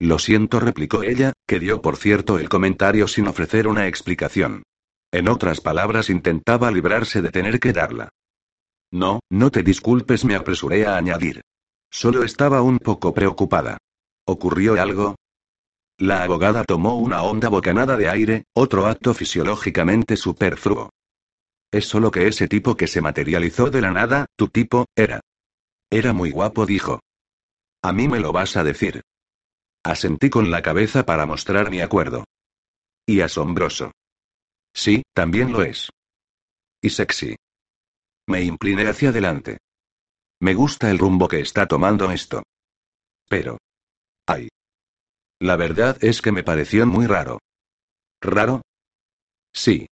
[0.00, 4.62] Lo siento, replicó ella, que dio por cierto el comentario sin ofrecer una explicación.
[5.10, 8.10] En otras palabras, intentaba librarse de tener que darla.
[8.92, 11.42] No, no te disculpes, me apresuré a añadir.
[11.90, 13.78] Solo estaba un poco preocupada.
[14.24, 15.16] ¿Ocurrió algo?
[15.98, 20.90] La abogada tomó una honda bocanada de aire, otro acto fisiológicamente superfluo.
[21.72, 25.20] Es solo que ese tipo que se materializó de la nada, tu tipo, era.
[25.90, 27.00] Era muy guapo, dijo.
[27.82, 29.02] A mí me lo vas a decir.
[29.88, 32.24] Asentí con la cabeza para mostrar mi acuerdo.
[33.06, 33.92] Y asombroso.
[34.74, 35.88] Sí, también lo es.
[36.82, 37.36] Y sexy.
[38.26, 39.56] Me incliné hacia adelante.
[40.40, 42.42] Me gusta el rumbo que está tomando esto.
[43.30, 43.56] Pero.
[44.26, 44.50] Ay.
[45.40, 47.38] La verdad es que me pareció muy raro.
[48.20, 48.60] ¿Raro?
[49.54, 49.86] Sí.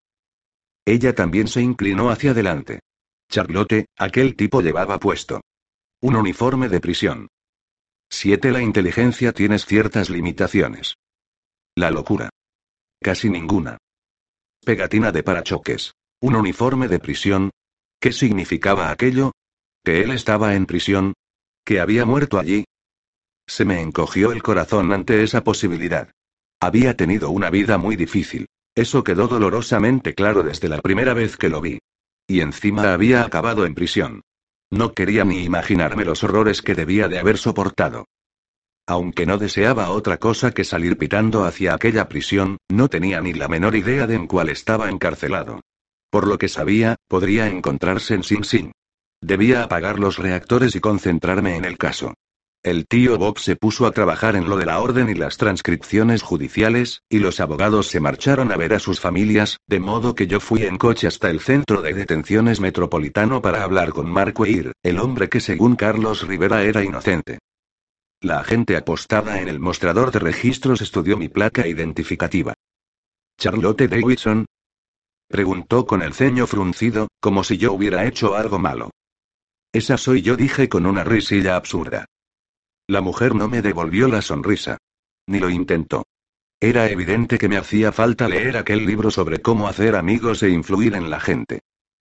[0.85, 2.81] Ella también se inclinó hacia adelante.
[3.31, 5.41] Charlotte, aquel tipo llevaba puesto.
[6.03, 7.29] Un uniforme de prisión.
[8.11, 8.53] 7.
[8.53, 10.97] La inteligencia tienes ciertas limitaciones.
[11.75, 12.31] La locura.
[13.01, 13.79] Casi ninguna.
[14.65, 15.93] Pegatina de parachoques.
[16.21, 17.51] Un uniforme de prisión.
[18.01, 19.33] ¿Qué significaba aquello?
[19.85, 21.15] ¿Que él estaba en prisión?
[21.65, 22.65] ¿Que había muerto allí?
[23.47, 26.11] Se me encogió el corazón ante esa posibilidad.
[26.61, 28.47] Había tenido una vida muy difícil.
[28.75, 31.79] Eso quedó dolorosamente claro desde la primera vez que lo vi.
[32.27, 34.23] Y encima había acabado en prisión.
[34.71, 38.07] No quería ni imaginarme los horrores que debía de haber soportado.
[38.87, 43.49] Aunque no deseaba otra cosa que salir pitando hacia aquella prisión, no tenía ni la
[43.49, 45.61] menor idea de en cuál estaba encarcelado.
[46.11, 48.73] Por lo que sabía, podría encontrarse en Sing Sing.
[49.21, 52.15] Debía apagar los reactores y concentrarme en el caso.
[52.67, 56.23] El tío Bob se puso a trabajar en lo de la orden y las transcripciones
[56.23, 60.41] judiciales, y los abogados se marcharon a ver a sus familias, de modo que yo
[60.41, 64.99] fui en coche hasta el centro de detenciones metropolitano para hablar con Mark Weir, el
[64.99, 67.39] hombre que según Carlos Rivera era inocente.
[68.21, 72.55] La agente apostada en el mostrador de registros estudió mi placa identificativa.
[73.39, 74.45] Charlotte Davidson.
[75.29, 78.91] Preguntó con el ceño fruncido, como si yo hubiera hecho algo malo.
[79.73, 82.07] Esa soy yo, dije con una risilla absurda.
[82.89, 84.79] La mujer no me devolvió la sonrisa.
[85.27, 86.05] Ni lo intentó.
[86.61, 90.95] Era evidente que me hacía falta leer aquel libro sobre cómo hacer amigos e influir
[90.95, 91.61] en la gente.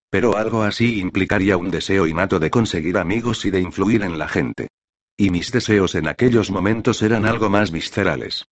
[0.10, 4.28] Pero algo así implicaría un deseo innato de conseguir amigos y de influir en la
[4.28, 4.70] gente.
[5.18, 8.46] Y mis deseos en aquellos momentos eran algo más viscerales.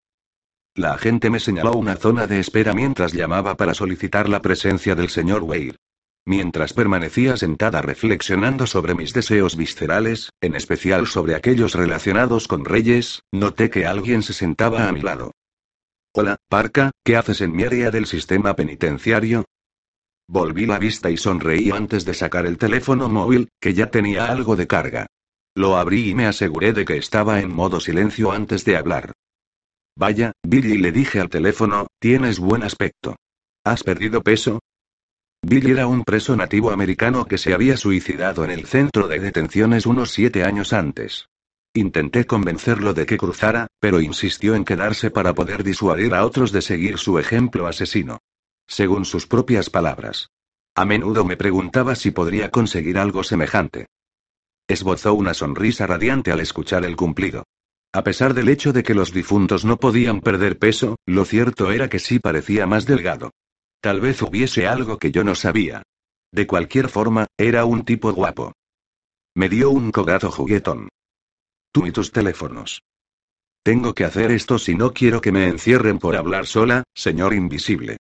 [0.76, 5.10] La agente me señaló una zona de espera mientras llamaba para solicitar la presencia del
[5.10, 5.78] señor Weir.
[6.26, 13.24] Mientras permanecía sentada reflexionando sobre mis deseos viscerales, en especial sobre aquellos relacionados con reyes,
[13.34, 15.32] noté que alguien se sentaba a mi lado.
[16.16, 19.44] Hola, Parca, ¿qué haces en mi área del sistema penitenciario?
[20.30, 24.56] Volví la vista y sonreí antes de sacar el teléfono móvil, que ya tenía algo
[24.56, 25.08] de carga.
[25.56, 29.12] Lo abrí y me aseguré de que estaba en modo silencio antes de hablar.
[29.98, 33.18] Vaya, Billy le dije al teléfono, tienes buen aspecto.
[33.66, 34.60] ¿Has perdido peso?
[35.46, 39.86] Billy era un preso nativo americano que se había suicidado en el centro de detenciones
[39.86, 41.28] unos siete años antes.
[41.74, 46.62] Intenté convencerlo de que cruzara, pero insistió en quedarse para poder disuadir a otros de
[46.62, 48.20] seguir su ejemplo asesino.
[48.68, 50.30] Según sus propias palabras.
[50.76, 53.88] A menudo me preguntaba si podría conseguir algo semejante.
[54.66, 57.44] Esbozó una sonrisa radiante al escuchar el cumplido.
[57.92, 61.90] A pesar del hecho de que los difuntos no podían perder peso, lo cierto era
[61.90, 63.32] que sí parecía más delgado.
[63.84, 65.84] Tal vez hubiese algo que yo no sabía.
[66.32, 68.54] De cualquier forma, era un tipo guapo.
[69.36, 70.88] Me dio un cogazo juguetón.
[71.74, 72.82] Tú y tus teléfonos.
[73.62, 77.98] Tengo que hacer esto si no quiero que me encierren por hablar sola, señor invisible.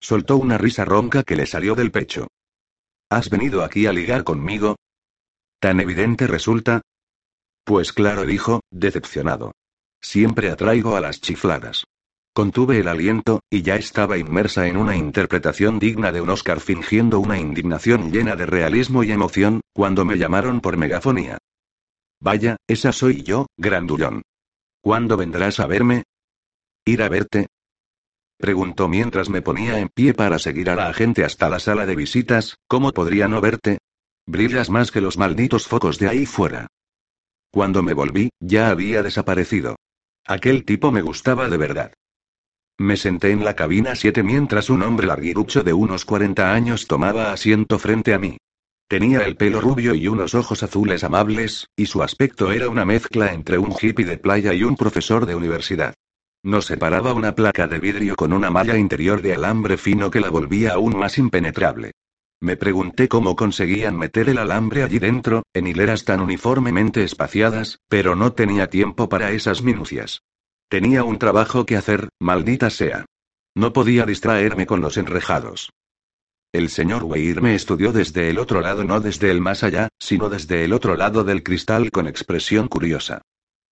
[0.00, 2.28] Soltó una risa ronca que le salió del pecho.
[3.10, 4.76] ¿Has venido aquí a ligar conmigo?
[5.60, 6.80] ¿Tan evidente resulta?
[7.62, 9.52] Pues claro, dijo, decepcionado.
[10.00, 11.84] Siempre atraigo a las chifladas.
[12.34, 17.20] Contuve el aliento, y ya estaba inmersa en una interpretación digna de un Oscar fingiendo
[17.20, 21.38] una indignación llena de realismo y emoción, cuando me llamaron por megafonía.
[22.18, 24.22] Vaya, esa soy yo, grandullón.
[24.80, 26.02] ¿Cuándo vendrás a verme?
[26.84, 27.46] ¿Ir a verte?
[28.36, 31.94] Preguntó mientras me ponía en pie para seguir a la agente hasta la sala de
[31.94, 33.78] visitas, ¿cómo podría no verte?
[34.26, 36.66] Brillas más que los malditos focos de ahí fuera.
[37.52, 39.76] Cuando me volví, ya había desaparecido.
[40.26, 41.92] Aquel tipo me gustaba de verdad.
[42.78, 47.32] Me senté en la cabina 7 mientras un hombre larguirucho de unos 40 años tomaba
[47.32, 48.36] asiento frente a mí.
[48.88, 53.32] Tenía el pelo rubio y unos ojos azules amables, y su aspecto era una mezcla
[53.32, 55.94] entre un hippie de playa y un profesor de universidad.
[56.42, 60.30] Nos separaba una placa de vidrio con una malla interior de alambre fino que la
[60.30, 61.92] volvía aún más impenetrable.
[62.40, 68.16] Me pregunté cómo conseguían meter el alambre allí dentro, en hileras tan uniformemente espaciadas, pero
[68.16, 70.22] no tenía tiempo para esas minucias.
[70.68, 73.04] Tenía un trabajo que hacer, maldita sea.
[73.54, 75.70] No podía distraerme con los enrejados.
[76.52, 80.28] El señor Weir me estudió desde el otro lado, no desde el más allá, sino
[80.28, 83.22] desde el otro lado del cristal con expresión curiosa.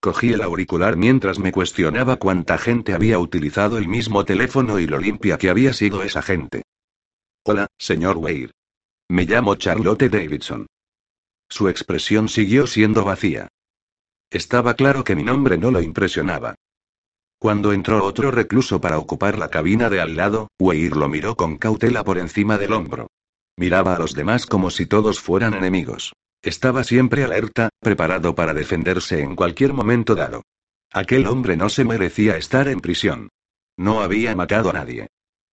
[0.00, 4.98] Cogí el auricular mientras me cuestionaba cuánta gente había utilizado el mismo teléfono y lo
[4.98, 6.62] limpia que había sido esa gente.
[7.44, 8.50] Hola, señor Weir.
[9.08, 10.66] Me llamo Charlotte Davidson.
[11.48, 13.46] Su expresión siguió siendo vacía.
[14.28, 16.56] Estaba claro que mi nombre no lo impresionaba.
[17.42, 21.58] Cuando entró otro recluso para ocupar la cabina de al lado, Weir lo miró con
[21.58, 23.08] cautela por encima del hombro.
[23.56, 26.12] Miraba a los demás como si todos fueran enemigos.
[26.40, 30.42] Estaba siempre alerta, preparado para defenderse en cualquier momento dado.
[30.92, 33.28] Aquel hombre no se merecía estar en prisión.
[33.76, 35.08] No había matado a nadie.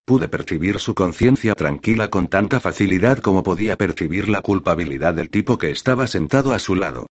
[0.06, 5.58] Pude percibir su conciencia tranquila con tanta facilidad como podía percibir la culpabilidad del tipo
[5.58, 7.08] que estaba sentado a su lado.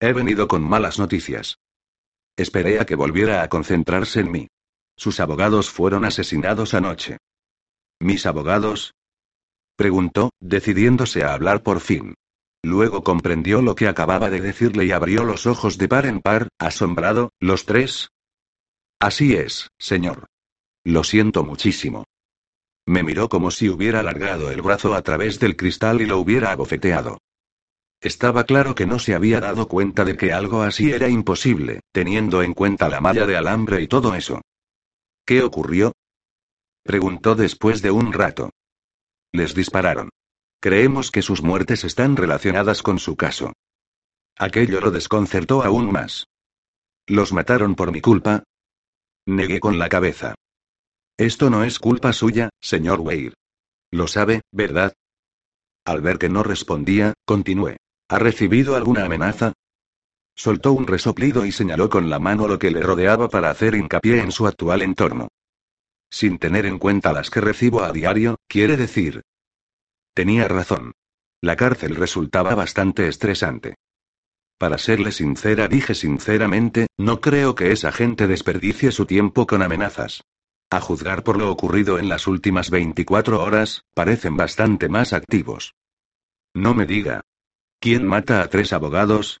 [0.00, 1.58] He venido con malas noticias.
[2.40, 4.48] Esperé a que volviera a concentrarse en mí.
[4.96, 7.18] Sus abogados fueron asesinados anoche.
[8.00, 8.94] ¿Mis abogados?
[9.76, 12.14] Preguntó, decidiéndose a hablar por fin.
[12.62, 16.48] Luego comprendió lo que acababa de decirle y abrió los ojos de par en par,
[16.58, 18.08] asombrado, ¿los tres?
[18.98, 20.24] Así es, señor.
[20.82, 22.06] Lo siento muchísimo.
[22.86, 26.52] Me miró como si hubiera alargado el brazo a través del cristal y lo hubiera
[26.52, 27.18] abofeteado.
[28.00, 32.42] Estaba claro que no se había dado cuenta de que algo así era imposible, teniendo
[32.42, 34.40] en cuenta la malla de alambre y todo eso.
[35.26, 35.92] ¿Qué ocurrió?
[36.82, 38.50] Preguntó después de un rato.
[39.32, 40.08] Les dispararon.
[40.60, 43.52] Creemos que sus muertes están relacionadas con su caso.
[44.36, 46.26] Aquello lo desconcertó aún más.
[47.06, 48.44] ¿Los mataron por mi culpa?
[49.26, 50.34] Negué con la cabeza.
[51.18, 53.34] Esto no es culpa suya, señor Weir.
[53.90, 54.94] Lo sabe, ¿verdad?
[55.84, 57.76] Al ver que no respondía, continué.
[58.10, 59.52] ¿Ha recibido alguna amenaza?
[60.34, 64.18] Soltó un resoplido y señaló con la mano lo que le rodeaba para hacer hincapié
[64.18, 65.28] en su actual entorno.
[66.10, 69.22] Sin tener en cuenta las que recibo a diario, quiere decir.
[70.12, 70.90] Tenía razón.
[71.40, 73.76] La cárcel resultaba bastante estresante.
[74.58, 80.24] Para serle sincera, dije sinceramente, no creo que esa gente desperdicie su tiempo con amenazas.
[80.68, 85.76] A juzgar por lo ocurrido en las últimas 24 horas, parecen bastante más activos.
[86.54, 87.22] No me diga.
[87.80, 89.40] ¿Quién mata a tres abogados?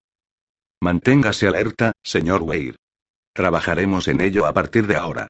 [0.80, 2.76] Manténgase alerta, señor Weir.
[3.34, 5.28] Trabajaremos en ello a partir de ahora.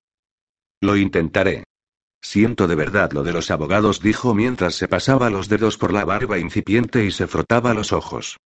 [0.80, 1.64] Lo intentaré.
[2.22, 6.04] Siento de verdad lo de los abogados, dijo mientras se pasaba los dedos por la
[6.04, 8.36] barba incipiente y se frotaba los ojos.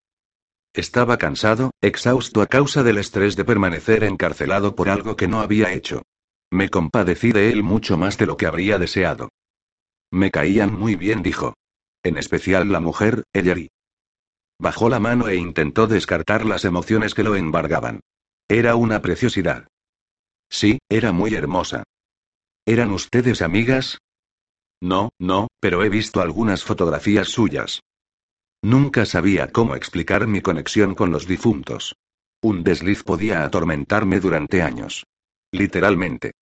[0.72, 5.74] Estaba cansado, exhausto a causa del estrés de permanecer encarcelado por algo que no había
[5.74, 6.02] hecho.
[6.50, 9.28] Me compadecí de él mucho más de lo que habría deseado.
[10.10, 11.52] Me caían muy bien, dijo.
[12.02, 13.68] En especial la mujer, Ellery.
[14.58, 18.00] Bajó la mano e intentó descartar las emociones que lo embargaban.
[18.48, 19.66] Era una preciosidad.
[20.48, 21.82] Sí, era muy hermosa.
[22.66, 23.98] ¿Eran ustedes amigas?
[24.80, 27.80] No, no, pero he visto algunas fotografías suyas.
[28.62, 31.96] Nunca sabía cómo explicar mi conexión con los difuntos.
[32.40, 35.04] Un desliz podía atormentarme durante años.
[35.50, 36.32] Literalmente.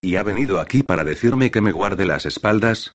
[0.00, 2.92] ¿Y ha venido aquí para decirme que me guarde las espaldas?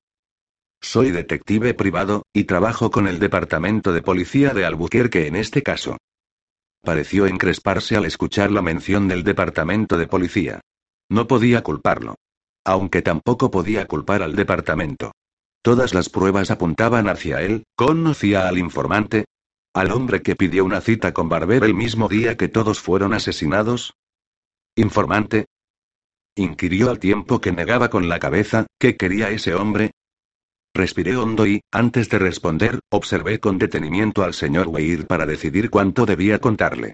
[0.80, 5.96] Soy detective privado, y trabajo con el Departamento de Policía de Albuquerque en este caso.
[6.82, 10.60] Pareció encresparse al escuchar la mención del Departamento de Policía.
[11.10, 12.14] No podía culparlo.
[12.64, 15.12] Aunque tampoco podía culpar al departamento.
[15.62, 19.24] Todas las pruebas apuntaban hacia él, conocía al informante,
[19.74, 23.94] al hombre que pidió una cita con Barber el mismo día que todos fueron asesinados.
[24.76, 25.46] ¿Informante?
[26.36, 29.90] inquirió al tiempo que negaba con la cabeza, ¿qué quería ese hombre?
[30.78, 36.06] Respiré hondo y, antes de responder, observé con detenimiento al señor Weir para decidir cuánto
[36.06, 36.92] debía contarle.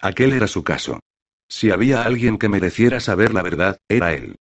[0.00, 1.00] Aquel era su caso.
[1.48, 4.36] Si había alguien que mereciera saber la verdad, era él.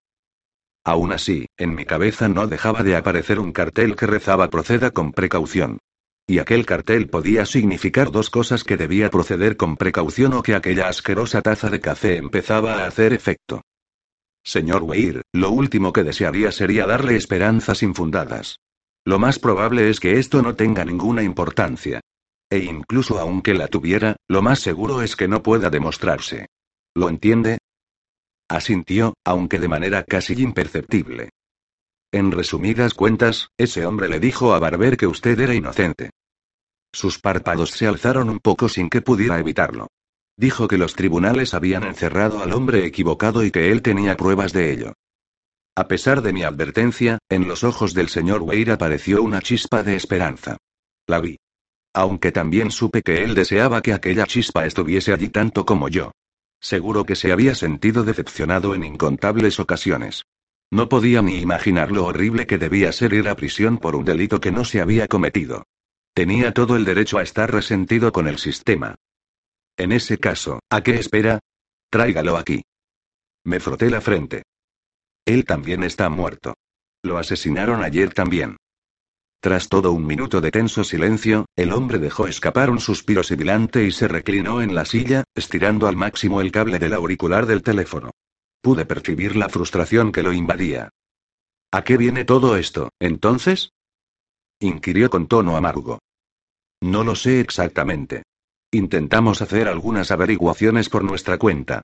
[0.85, 5.13] Aún así, en mi cabeza no dejaba de aparecer un cartel que rezaba proceda con
[5.13, 5.79] precaución.
[6.27, 10.89] Y aquel cartel podía significar dos cosas que debía proceder con precaución o que aquella
[10.89, 13.63] asquerosa taza de café empezaba a hacer efecto.
[14.45, 18.59] Señor Weir, lo último que desearía sería darle esperanzas infundadas.
[19.05, 22.01] Lo más probable es que esto no tenga ninguna importancia.
[22.51, 26.47] E incluso aunque la tuviera, lo más seguro es que no pueda demostrarse.
[26.95, 27.59] ¿Lo entiende?
[28.49, 31.31] Asintió, aunque de manera casi imperceptible.
[32.13, 36.11] En resumidas cuentas, ese hombre le dijo a Barber que usted era inocente.
[36.93, 39.89] Sus párpados se alzaron un poco sin que pudiera evitarlo.
[40.37, 44.73] Dijo que los tribunales habían encerrado al hombre equivocado y que él tenía pruebas de
[44.73, 44.93] ello.
[45.75, 49.97] A pesar de mi advertencia, en los ojos del señor Weir apareció una chispa de
[49.97, 50.59] esperanza.
[51.07, 51.39] La vi.
[51.95, 56.13] Aunque también supe que él deseaba que aquella chispa estuviese allí tanto como yo.
[56.61, 60.25] Seguro que se había sentido decepcionado en incontables ocasiones.
[60.71, 64.41] No podía ni imaginar lo horrible que debía ser ir a prisión por un delito
[64.41, 65.65] que no se había cometido.
[66.15, 68.95] Tenía todo el derecho a estar resentido con el sistema.
[69.79, 71.41] En ese caso, ¿a qué espera?
[71.91, 72.63] Tráigalo aquí.
[73.45, 74.43] Me froté la frente.
[75.25, 76.55] Él también está muerto.
[77.03, 78.57] Lo asesinaron ayer también.
[79.41, 83.91] Tras todo un minuto de tenso silencio, el hombre dejó escapar un suspiro sibilante y
[83.91, 88.13] se reclinó en la silla, estirando al máximo el cable del auricular del teléfono.
[88.61, 90.91] Pude percibir la frustración que lo invadía.
[91.73, 93.73] ¿A qué viene todo esto, entonces?
[94.61, 95.99] inquirió con tono amargo.
[96.81, 98.23] No lo sé exactamente.
[98.71, 101.83] Intentamos hacer algunas averiguaciones por nuestra cuenta.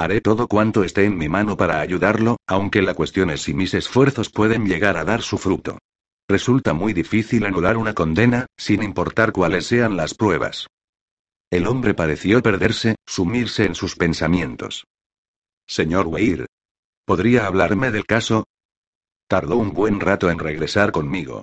[0.00, 3.74] Haré todo cuanto esté en mi mano para ayudarlo, aunque la cuestión es si mis
[3.74, 5.78] esfuerzos pueden llegar a dar su fruto.
[6.28, 10.68] Resulta muy difícil anular una condena, sin importar cuáles sean las pruebas.
[11.50, 14.84] El hombre pareció perderse, sumirse en sus pensamientos.
[15.66, 16.46] Señor Weir.
[17.04, 18.44] ¿Podría hablarme del caso?
[19.26, 21.42] Tardó un buen rato en regresar conmigo.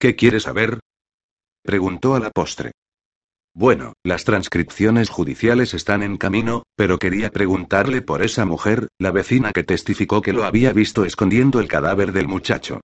[0.00, 0.80] ¿Qué quiere saber?
[1.62, 2.72] Preguntó a la postre.
[3.52, 9.52] Bueno, las transcripciones judiciales están en camino, pero quería preguntarle por esa mujer, la vecina
[9.52, 12.80] que testificó que lo había visto escondiendo el cadáver del muchacho.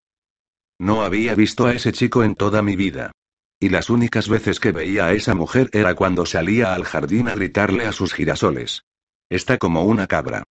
[0.78, 3.12] No había visto a ese chico en toda mi vida.
[3.60, 7.34] Y las únicas veces que veía a esa mujer era cuando salía al jardín a
[7.34, 8.82] gritarle a sus girasoles.
[9.30, 10.42] Está como una cabra.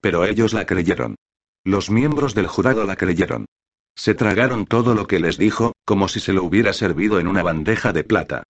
[0.00, 1.16] Pero ellos la creyeron.
[1.64, 3.46] Los miembros del jurado la creyeron.
[3.96, 7.42] Se tragaron todo lo que les dijo, como si se lo hubiera servido en una
[7.42, 8.44] bandeja de plata.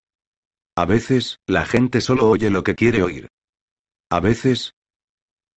[0.76, 3.28] A veces, la gente solo oye lo que quiere oír.
[4.10, 4.74] A veces,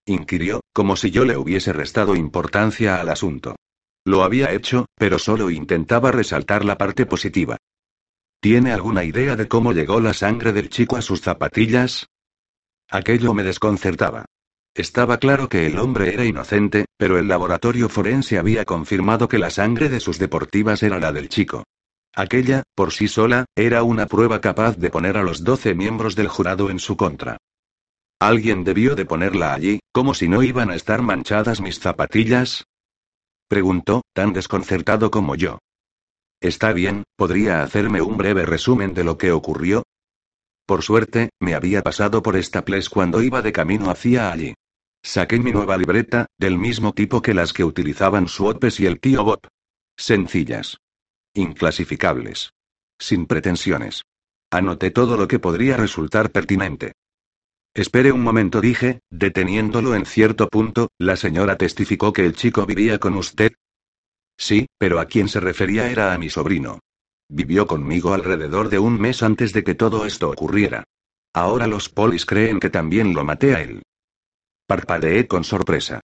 [0.06, 3.56] inquirió, como si yo le hubiese restado importancia al asunto.
[4.04, 7.56] Lo había hecho, pero solo intentaba resaltar la parte positiva.
[8.40, 12.06] ¿Tiene alguna idea de cómo llegó la sangre del chico a sus zapatillas?
[12.88, 14.26] Aquello me desconcertaba.
[14.74, 19.50] Estaba claro que el hombre era inocente, pero el laboratorio forense había confirmado que la
[19.50, 21.64] sangre de sus deportivas era la del chico.
[22.16, 26.28] Aquella, por sí sola, era una prueba capaz de poner a los doce miembros del
[26.28, 27.36] jurado en su contra.
[28.18, 32.64] Alguien debió de ponerla allí, como si no iban a estar manchadas mis zapatillas.
[33.48, 35.58] Preguntó, tan desconcertado como yo.
[36.40, 39.82] Está bien, ¿podría hacerme un breve resumen de lo que ocurrió?
[40.64, 44.54] Por suerte, me había pasado por esta place cuando iba de camino hacia allí.
[45.02, 49.22] Saqué mi nueva libreta, del mismo tipo que las que utilizaban Swapes y el tío
[49.22, 49.40] Bob.
[49.96, 50.78] Sencillas.
[51.36, 52.54] Inclasificables.
[52.98, 54.04] Sin pretensiones.
[54.50, 56.92] Anoté todo lo que podría resultar pertinente.
[57.74, 62.98] Espere un momento, dije, deteniéndolo en cierto punto, la señora testificó que el chico vivía
[62.98, 63.52] con usted.
[64.38, 66.78] Sí, pero a quien se refería era a mi sobrino.
[67.28, 70.84] Vivió conmigo alrededor de un mes antes de que todo esto ocurriera.
[71.34, 73.82] Ahora los polis creen que también lo maté a él.
[74.66, 76.00] Parpadeé con sorpresa.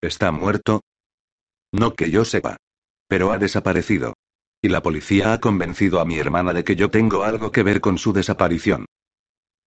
[0.00, 0.80] ¿Está muerto?
[1.72, 2.56] No que yo sepa.
[3.08, 4.14] Pero ha desaparecido.
[4.64, 7.82] Y la policía ha convencido a mi hermana de que yo tengo algo que ver
[7.82, 8.86] con su desaparición.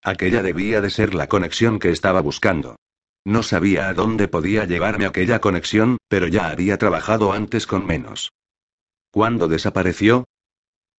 [0.04, 2.78] Aquella debía de ser la conexión que estaba buscando.
[3.24, 8.32] No sabía a dónde podía llevarme aquella conexión, pero ya había trabajado antes con menos.
[9.12, 10.26] ¿Cuándo desapareció?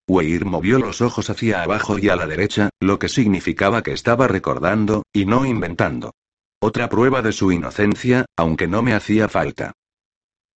[0.07, 4.28] Weir movió los ojos hacia abajo y a la derecha, lo que significaba que estaba
[4.28, 6.12] recordando, y no inventando.
[6.61, 9.72] Otra prueba de su inocencia, aunque no me hacía falta.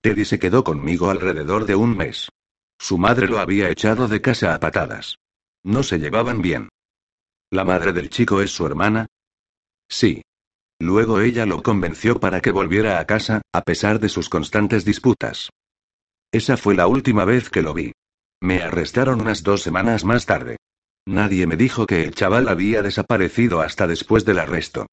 [0.01, 2.29] Teddy se quedó conmigo alrededor de un mes.
[2.83, 5.21] Su madre lo había echado de casa a patadas.
[5.63, 6.69] No se llevaban bien.
[7.49, 9.07] ¿La madre del chico es su hermana?
[9.89, 10.23] Sí.
[10.81, 15.51] Luego ella lo convenció para que volviera a casa, a pesar de sus constantes disputas.
[16.33, 17.93] Esa fue la última vez que lo vi.
[18.41, 20.57] Me arrestaron unas dos semanas más tarde.
[21.07, 24.87] Nadie me dijo que el chaval había desaparecido hasta después del arresto.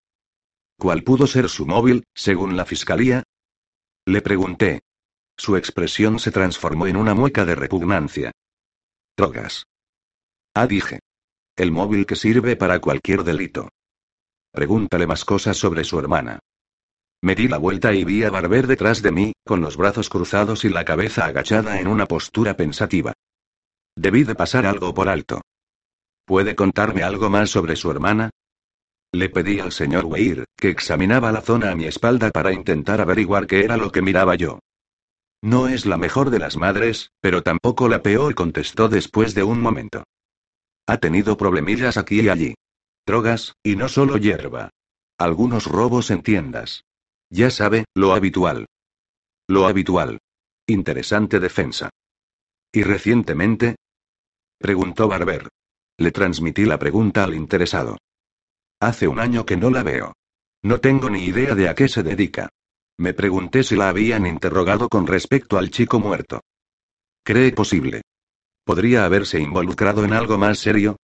[0.77, 3.23] ¿Cuál pudo ser su móvil, según la fiscalía?
[4.05, 4.81] Le pregunté.
[5.39, 8.33] Su expresión se transformó en una mueca de repugnancia.
[9.15, 9.63] Drogas.
[10.53, 10.99] Ah, dije.
[11.55, 13.69] El móvil que sirve para cualquier delito.
[14.51, 16.39] Pregúntale más cosas sobre su hermana.
[17.21, 20.65] Me di la vuelta y vi a Barber detrás de mí, con los brazos cruzados
[20.65, 23.13] y la cabeza agachada en una postura pensativa.
[23.95, 25.39] Debí de pasar algo por alto.
[26.25, 28.29] ¿Puede contarme algo más sobre su hermana?
[29.13, 33.47] Le pedí al señor Weir, que examinaba la zona a mi espalda para intentar averiguar
[33.47, 34.59] qué era lo que miraba yo.
[35.41, 39.61] No es la mejor de las madres, pero tampoco la peor, contestó después de un
[39.61, 40.03] momento.
[40.85, 42.55] Ha tenido problemillas aquí y allí.
[43.05, 44.71] Drogas, y no solo hierba.
[45.17, 46.83] Algunos robos en tiendas.
[47.29, 48.65] Ya sabe, lo habitual.
[49.47, 50.19] Lo habitual.
[50.67, 51.89] Interesante defensa.
[52.71, 53.75] ¿Y recientemente?
[54.57, 55.47] Preguntó Barber.
[55.97, 57.97] Le transmití la pregunta al interesado.
[58.79, 60.13] Hace un año que no la veo.
[60.61, 62.49] No tengo ni idea de a qué se dedica.
[62.99, 66.41] Me pregunté si la habían interrogado con respecto al chico muerto.
[67.23, 68.01] ¿Cree posible?
[68.65, 70.97] ¿Podría haberse involucrado en algo más serio?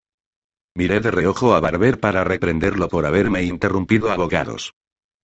[0.76, 4.74] Miré de reojo a Barber para reprenderlo por haberme interrumpido abogados.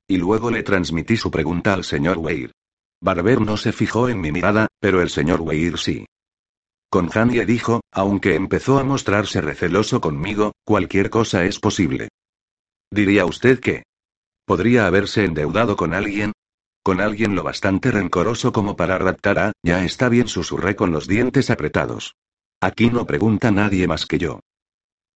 [0.07, 2.53] Y luego le transmití su pregunta al señor Weir.
[3.01, 6.05] Barber no se fijó en mi mirada, pero el señor Weir sí.
[6.89, 12.07] Con Hanie dijo, aunque empezó a mostrarse receloso conmigo, cualquier cosa es posible.
[12.89, 13.83] ¿Diría usted que
[14.45, 16.31] podría haberse endeudado con alguien?
[16.83, 21.07] Con alguien lo bastante rencoroso como para raptar a, ya está bien, susurré con los
[21.07, 22.15] dientes apretados.
[22.59, 24.39] Aquí no pregunta nadie más que yo.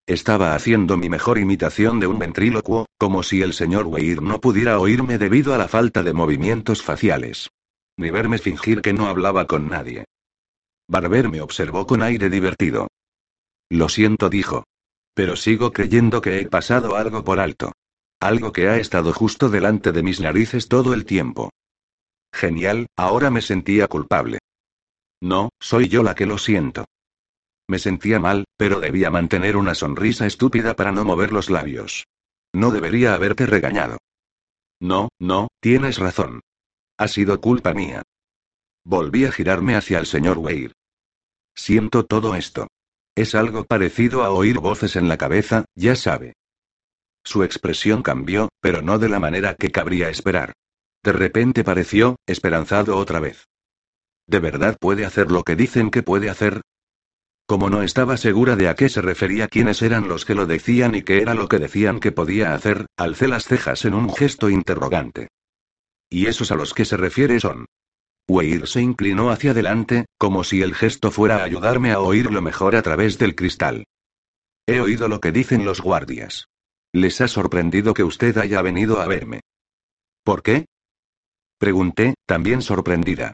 [0.08, 4.80] Estaba haciendo mi mejor imitación de un ventrílocuo, como si el señor Weir no pudiera
[4.80, 7.50] oírme debido a la falta de movimientos faciales.
[7.98, 10.06] Ni verme fingir que no hablaba con nadie.
[10.88, 12.88] Barber me observó con aire divertido.
[13.70, 14.66] Lo siento, dijo.
[15.16, 17.72] Pero sigo creyendo que he pasado algo por alto.
[18.20, 21.52] Algo que ha estado justo delante de mis narices todo el tiempo.
[22.34, 24.40] Genial, ahora me sentía culpable.
[25.22, 26.86] No, soy yo la que lo siento.
[27.68, 32.06] Me sentía mal, pero debía mantener una sonrisa estúpida para no mover los labios.
[32.54, 33.98] No debería haberte regañado.
[34.80, 36.42] No, no, tienes razón.
[36.98, 38.04] Ha sido culpa mía.
[38.84, 40.74] Volví a girarme hacia el señor Weir.
[41.56, 42.68] Siento todo esto.
[43.16, 46.34] Es algo parecido a oír voces en la cabeza, ya sabe.
[47.26, 50.54] Su expresión cambió, pero no de la manera que cabría esperar.
[51.04, 53.48] De repente pareció, esperanzado otra vez.
[54.28, 56.62] ¿De verdad puede hacer lo que dicen que puede hacer?
[57.48, 60.96] Como no estaba segura de a qué se refería quiénes eran los que lo decían
[60.96, 64.50] y qué era lo que decían que podía hacer, alcé las cejas en un gesto
[64.50, 65.28] interrogante.
[66.10, 67.66] ¿Y esos a los que se refiere son?
[68.28, 72.76] Weir se inclinó hacia adelante, como si el gesto fuera a ayudarme a oírlo mejor
[72.76, 73.86] a través del cristal.
[74.68, 76.48] He oído lo que dicen los guardias.
[76.96, 79.42] Les ha sorprendido que usted haya venido a verme.
[80.24, 80.66] ¿Por qué?
[81.58, 83.34] Pregunté, también sorprendida.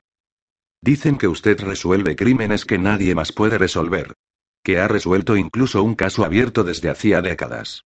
[0.82, 4.16] Dicen que usted resuelve crímenes que nadie más puede resolver.
[4.64, 7.86] Que ha resuelto incluso un caso abierto desde hacía décadas.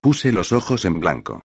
[0.00, 1.42] Puse los ojos en blanco.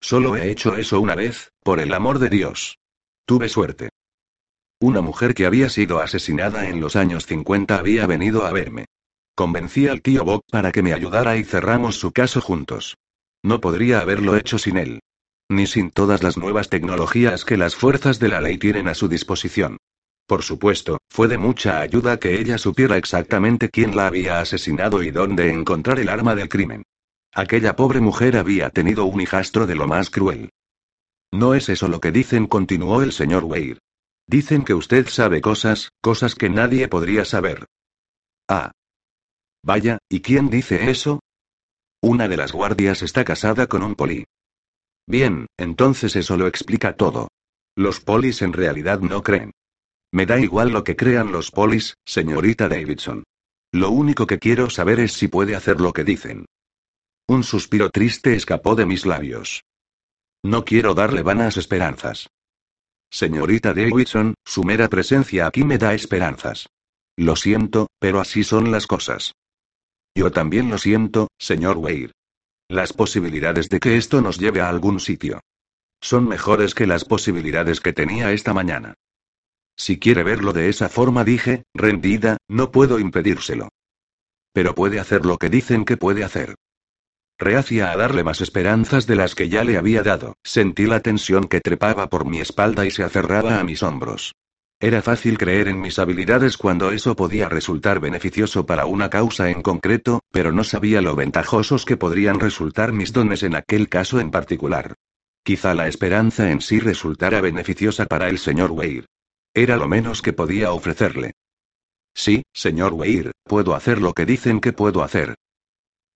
[0.00, 2.78] Solo he hecho eso una vez, por el amor de Dios.
[3.26, 3.90] Tuve suerte.
[4.80, 8.86] Una mujer que había sido asesinada en los años 50 había venido a verme.
[9.34, 12.96] Convencí al tío Bob para que me ayudara y cerramos su caso juntos.
[13.42, 15.00] No podría haberlo hecho sin él.
[15.48, 19.08] Ni sin todas las nuevas tecnologías que las fuerzas de la ley tienen a su
[19.08, 19.78] disposición.
[20.26, 25.10] Por supuesto, fue de mucha ayuda que ella supiera exactamente quién la había asesinado y
[25.10, 26.84] dónde encontrar el arma del crimen.
[27.34, 30.50] Aquella pobre mujer había tenido un hijastro de lo más cruel.
[31.32, 33.78] No es eso lo que dicen, continuó el señor Weir.
[34.26, 37.66] Dicen que usted sabe cosas, cosas que nadie podría saber.
[38.48, 38.72] Ah.
[39.62, 41.20] Vaya, ¿y quién dice eso?
[42.00, 44.24] Una de las guardias está casada con un poli.
[45.06, 47.28] Bien, entonces eso lo explica todo.
[47.76, 49.52] Los polis en realidad no creen.
[50.12, 53.24] Me da igual lo que crean los polis, señorita Davidson.
[53.72, 56.44] Lo único que quiero saber es si puede hacer lo que dicen.
[57.28, 59.62] Un suspiro triste escapó de mis labios.
[60.42, 62.28] No quiero darle vanas esperanzas.
[63.10, 66.68] Señorita Davidson, su mera presencia aquí me da esperanzas.
[67.16, 69.34] Lo siento, pero así son las cosas.
[70.14, 72.12] Yo también lo siento, señor Weir.
[72.68, 75.40] Las posibilidades de que esto nos lleve a algún sitio.
[76.00, 78.94] Son mejores que las posibilidades que tenía esta mañana.
[79.76, 83.68] Si quiere verlo de esa forma, dije, rendida, no puedo impedírselo.
[84.52, 86.56] Pero puede hacer lo que dicen que puede hacer.
[87.38, 91.48] Reacia a darle más esperanzas de las que ya le había dado, sentí la tensión
[91.48, 94.34] que trepaba por mi espalda y se aferraba a mis hombros.
[94.82, 99.62] Era fácil creer en mis habilidades cuando eso podía resultar beneficioso para una causa en
[99.62, 104.32] concreto, pero no sabía lo ventajosos que podrían resultar mis dones en aquel caso en
[104.32, 104.96] particular.
[105.44, 109.06] Quizá la esperanza en sí resultara beneficiosa para el señor Weir.
[109.54, 111.34] Era lo menos que podía ofrecerle.
[112.12, 115.36] Sí, señor Weir, puedo hacer lo que dicen que puedo hacer.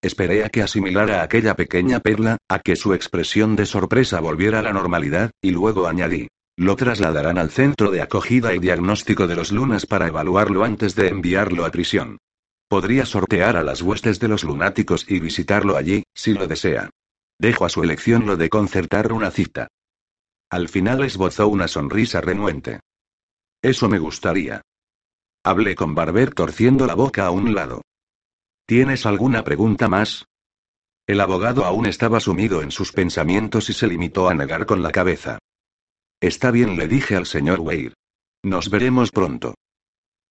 [0.03, 4.63] Esperé a que asimilara aquella pequeña perla, a que su expresión de sorpresa volviera a
[4.63, 6.27] la normalidad, y luego añadí.
[6.57, 11.09] Lo trasladarán al centro de acogida y diagnóstico de los lunas para evaluarlo antes de
[11.09, 12.19] enviarlo a prisión.
[12.69, 16.91] Podría sortear a las huestes de los lunáticos y visitarlo allí, si lo desea.
[17.39, 19.69] Dejo a su elección lo de concertar una cita.
[20.49, 22.81] Al final esbozó una sonrisa renuente.
[23.61, 24.63] Eso me gustaría.
[25.45, 27.83] Hablé con Barber torciendo la boca a un lado.
[28.67, 30.25] ¿Tienes alguna pregunta más?
[31.07, 34.91] El abogado aún estaba sumido en sus pensamientos y se limitó a negar con la
[34.91, 35.39] cabeza.
[36.21, 37.95] Está bien, le dije al señor Weir.
[38.43, 39.55] Nos veremos pronto.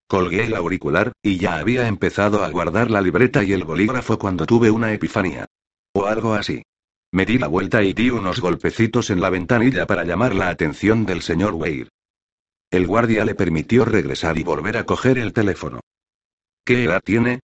[0.08, 4.46] Colgué el auricular, y ya había empezado a guardar la libreta y el bolígrafo cuando
[4.46, 5.46] tuve una epifanía.
[5.94, 6.64] O algo así.
[7.12, 11.06] Me di la vuelta y di unos golpecitos en la ventanilla para llamar la atención
[11.06, 11.90] del señor Weir.
[12.72, 15.80] El guardia le permitió regresar y volver a coger el teléfono.
[16.66, 17.40] ¿Qué edad tiene?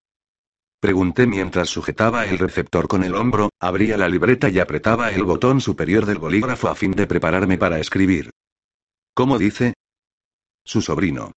[0.81, 5.61] Pregunté mientras sujetaba el receptor con el hombro, abría la libreta y apretaba el botón
[5.61, 8.31] superior del bolígrafo a fin de prepararme para escribir.
[9.15, 9.75] ¿Cómo dice?
[10.65, 11.33] Su sobrino.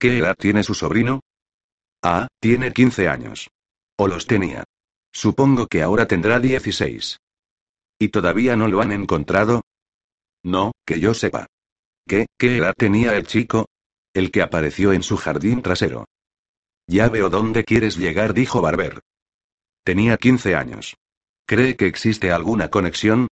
[0.00, 1.20] ¿Qué edad tiene su sobrino?
[2.02, 3.48] Ah, tiene 15 años.
[3.98, 4.64] O los tenía.
[5.12, 7.18] Supongo que ahora tendrá 16.
[7.98, 9.62] ¿Y todavía no lo han encontrado?
[10.42, 11.46] No, que yo sepa.
[12.06, 13.66] ¿Qué, qué edad tenía el chico?
[14.14, 16.06] El que apareció en su jardín trasero.
[16.88, 19.00] Ya veo dónde quieres llegar, dijo Barber.
[19.84, 20.96] Tenía 15 años.
[21.46, 23.28] ¿Cree que existe alguna conexión?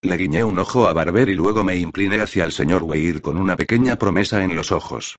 [0.00, 3.36] Le guiñé un ojo a Barber y luego me incliné hacia el señor Weir con
[3.36, 5.16] una pequeña promesa en los ojos.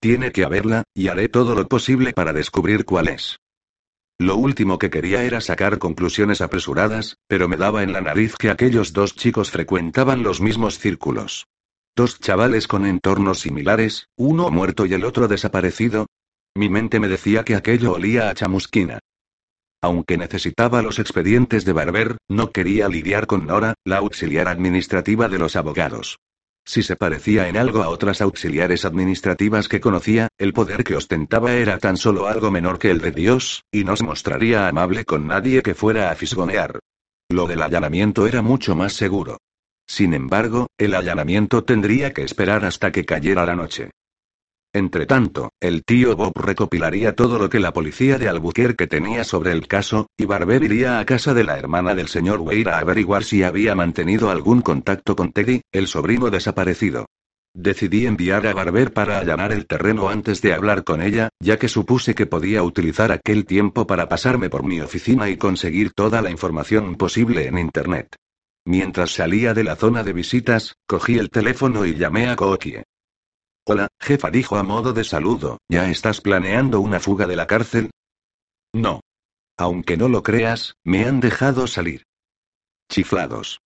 [0.00, 3.38] Tiene que haberla, y haré todo lo posible para descubrir cuál es.
[4.18, 8.48] Lo último que quería era sacar conclusiones apresuradas, pero me daba en la nariz que
[8.48, 11.46] aquellos dos chicos frecuentaban los mismos círculos.
[11.94, 16.06] Dos chavales con entornos similares, uno muerto y el otro desaparecido,
[16.60, 18.98] mi mente me decía que aquello olía a chamusquina.
[19.82, 25.38] Aunque necesitaba los expedientes de Barber, no quería lidiar con Nora, la auxiliar administrativa de
[25.38, 26.18] los abogados.
[26.66, 31.54] Si se parecía en algo a otras auxiliares administrativas que conocía, el poder que ostentaba
[31.54, 35.26] era tan solo algo menor que el de Dios, y no se mostraría amable con
[35.26, 36.78] nadie que fuera a fisgonear.
[37.30, 39.38] Lo del allanamiento era mucho más seguro.
[39.88, 43.90] Sin embargo, el allanamiento tendría que esperar hasta que cayera la noche.
[44.72, 49.66] Entretanto, el tío Bob recopilaría todo lo que la policía de Albuquerque tenía sobre el
[49.66, 53.42] caso, y Barber iría a casa de la hermana del señor Wade a averiguar si
[53.42, 57.06] había mantenido algún contacto con Teddy, el sobrino desaparecido.
[57.52, 61.66] Decidí enviar a Barber para allanar el terreno antes de hablar con ella, ya que
[61.66, 66.30] supuse que podía utilizar aquel tiempo para pasarme por mi oficina y conseguir toda la
[66.30, 68.14] información posible en Internet.
[68.64, 72.84] Mientras salía de la zona de visitas, cogí el teléfono y llamé a Kookie.
[73.66, 77.90] Hola, jefa dijo a modo de saludo, ¿ya estás planeando una fuga de la cárcel?
[78.72, 79.00] No.
[79.58, 82.04] Aunque no lo creas, me han dejado salir.
[82.90, 83.60] Chiflados.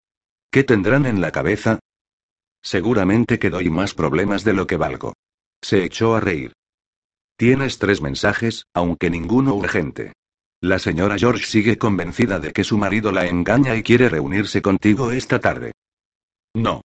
[0.51, 1.79] ¿Qué tendrán en la cabeza?
[2.63, 5.13] Seguramente que doy más problemas de lo que valgo.
[5.63, 6.53] Se echó a reír.
[7.37, 10.13] Tienes tres mensajes, aunque ninguno urgente.
[10.61, 15.11] La señora George sigue convencida de que su marido la engaña y quiere reunirse contigo
[15.11, 15.73] esta tarde.
[16.55, 16.81] No.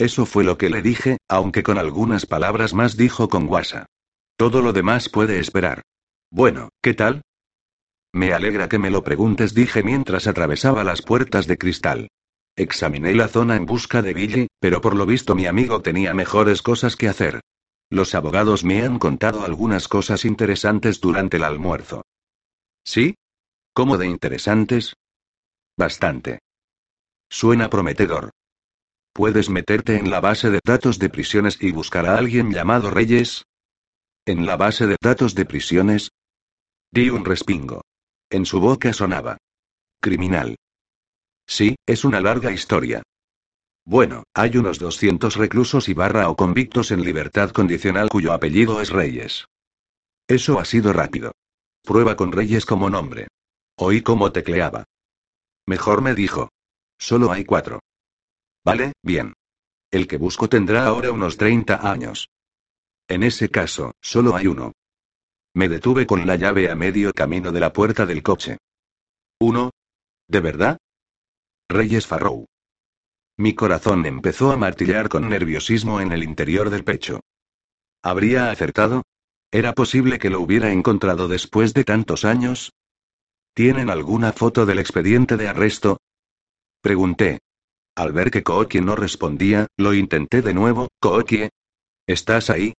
[0.00, 3.84] Eso fue lo que le dije, aunque con algunas palabras más dijo con guasa.
[4.38, 5.82] Todo lo demás puede esperar.
[6.30, 7.20] Bueno, ¿qué tal?
[8.10, 12.08] Me alegra que me lo preguntes, dije mientras atravesaba las puertas de cristal.
[12.56, 16.62] Examiné la zona en busca de Billy, pero por lo visto mi amigo tenía mejores
[16.62, 17.42] cosas que hacer.
[17.90, 22.06] Los abogados me han contado algunas cosas interesantes durante el almuerzo.
[22.84, 23.16] ¿Sí?
[23.74, 24.94] ¿Cómo de interesantes?
[25.76, 26.38] Bastante.
[27.28, 28.30] Suena prometedor.
[29.12, 33.44] ¿Puedes meterte en la base de datos de prisiones y buscar a alguien llamado Reyes?
[34.24, 36.10] ¿En la base de datos de prisiones?
[36.92, 37.82] Di un respingo.
[38.30, 39.38] En su boca sonaba.
[40.00, 40.56] Criminal.
[41.46, 43.02] Sí, es una larga historia.
[43.84, 48.90] Bueno, hay unos 200 reclusos y barra o convictos en libertad condicional cuyo apellido es
[48.90, 49.46] Reyes.
[50.28, 51.32] Eso ha sido rápido.
[51.82, 53.26] Prueba con Reyes como nombre.
[53.76, 54.84] Oí cómo tecleaba.
[55.66, 56.50] Mejor me dijo.
[56.98, 57.80] Solo hay cuatro.
[58.64, 59.34] Vale, bien.
[59.90, 62.28] El que busco tendrá ahora unos 30 años.
[63.08, 64.72] En ese caso, solo hay uno.
[65.54, 68.58] Me detuve con la llave a medio camino de la puerta del coche.
[69.40, 69.70] ¿Uno?
[70.28, 70.78] ¿De verdad?
[71.68, 72.46] Reyes Farrow.
[73.36, 77.20] Mi corazón empezó a martillar con nerviosismo en el interior del pecho.
[78.02, 79.02] ¿Habría acertado?
[79.50, 82.72] ¿Era posible que lo hubiera encontrado después de tantos años?
[83.54, 85.98] ¿Tienen alguna foto del expediente de arresto?
[86.80, 87.40] Pregunté.
[88.00, 91.50] Al ver que Kookie no respondía, lo intenté de nuevo, Kookie.
[92.06, 92.72] ¿Estás ahí?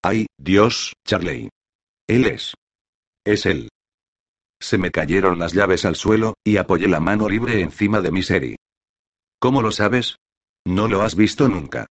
[0.00, 1.48] Ay, Dios, Charley.
[2.06, 2.54] Él es.
[3.26, 3.68] Es él.
[4.62, 8.22] Se me cayeron las llaves al suelo, y apoyé la mano libre encima de mi
[8.22, 8.54] Seri.
[9.40, 10.18] ¿Cómo lo sabes?
[10.64, 11.88] No lo has visto nunca.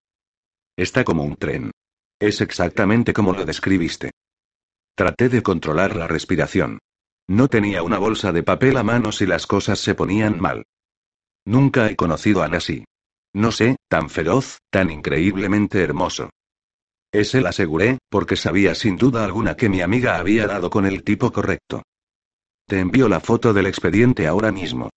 [0.77, 1.73] Está como un tren.
[2.21, 4.13] Es exactamente como lo describiste.
[4.95, 6.79] Traté de controlar la respiración.
[7.27, 10.63] No tenía una bolsa de papel a mano si las cosas se ponían mal.
[11.47, 12.85] Nunca he conocido a así.
[13.33, 16.31] No sé, tan feroz, tan increíblemente hermoso.
[17.13, 21.03] Ese la aseguré, porque sabía sin duda alguna que mi amiga había dado con el
[21.03, 21.83] tipo correcto.
[22.67, 24.91] Te envío la foto del expediente ahora mismo.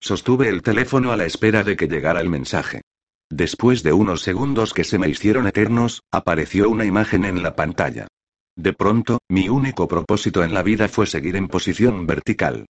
[0.00, 2.82] Sostuve el teléfono a la espera de que llegara el mensaje.
[3.30, 8.06] Después de unos segundos que se me hicieron eternos, apareció una imagen en la pantalla.
[8.56, 12.66] De pronto, mi único propósito en la vida fue seguir en posición vertical.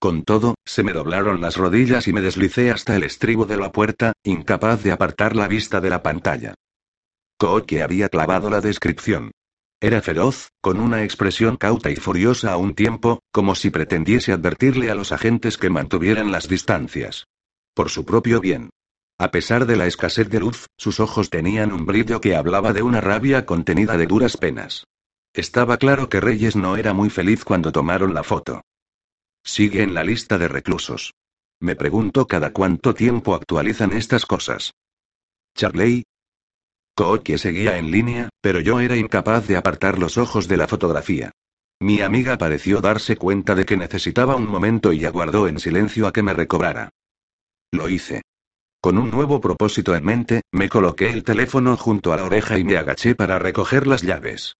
[0.00, 3.72] Con todo, se me doblaron las rodillas y me deslicé hasta el estribo de la
[3.72, 6.54] puerta, incapaz de apartar la vista de la pantalla.
[7.36, 9.32] Kookie había clavado la descripción.
[9.80, 14.90] Era feroz, con una expresión cauta y furiosa a un tiempo, como si pretendiese advertirle
[14.90, 17.26] a los agentes que mantuvieran las distancias.
[17.74, 18.70] Por su propio bien.
[19.18, 22.82] A pesar de la escasez de luz, sus ojos tenían un brillo que hablaba de
[22.82, 24.84] una rabia contenida de duras penas.
[25.32, 28.62] Estaba claro que Reyes no era muy feliz cuando tomaron la foto.
[29.44, 31.14] Sigue en la lista de reclusos.
[31.60, 34.74] Me pregunto cada cuánto tiempo actualizan estas cosas.
[35.56, 36.04] Charley.
[36.94, 41.32] Kookie seguía en línea, pero yo era incapaz de apartar los ojos de la fotografía.
[41.80, 46.12] Mi amiga pareció darse cuenta de que necesitaba un momento y aguardó en silencio a
[46.12, 46.90] que me recobrara.
[47.72, 48.22] Lo hice.
[48.80, 52.64] Con un nuevo propósito en mente, me coloqué el teléfono junto a la oreja y
[52.64, 54.54] me agaché para recoger las llaves.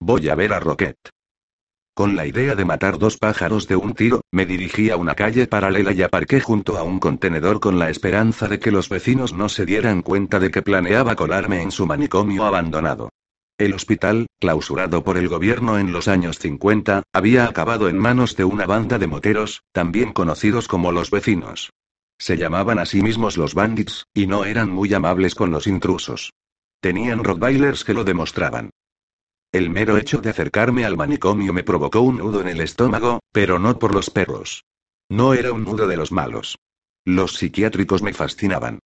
[0.00, 0.96] Voy a ver a Rocket.
[1.94, 5.46] Con la idea de matar dos pájaros de un tiro, me dirigí a una calle
[5.46, 9.50] paralela y aparqué junto a un contenedor con la esperanza de que los vecinos no
[9.50, 13.10] se dieran cuenta de que planeaba colarme en su manicomio abandonado.
[13.58, 18.44] El hospital, clausurado por el gobierno en los años 50, había acabado en manos de
[18.44, 21.74] una banda de moteros, también conocidos como los vecinos.
[22.18, 26.32] Se llamaban a sí mismos los bandits, y no eran muy amables con los intrusos.
[26.80, 28.70] Tenían rottweilers que lo demostraban.
[29.52, 33.58] El mero hecho de acercarme al manicomio me provocó un nudo en el estómago, pero
[33.58, 34.64] no por los perros.
[35.10, 36.58] No era un nudo de los malos.
[37.04, 38.78] Los psiquiátricos me fascinaban.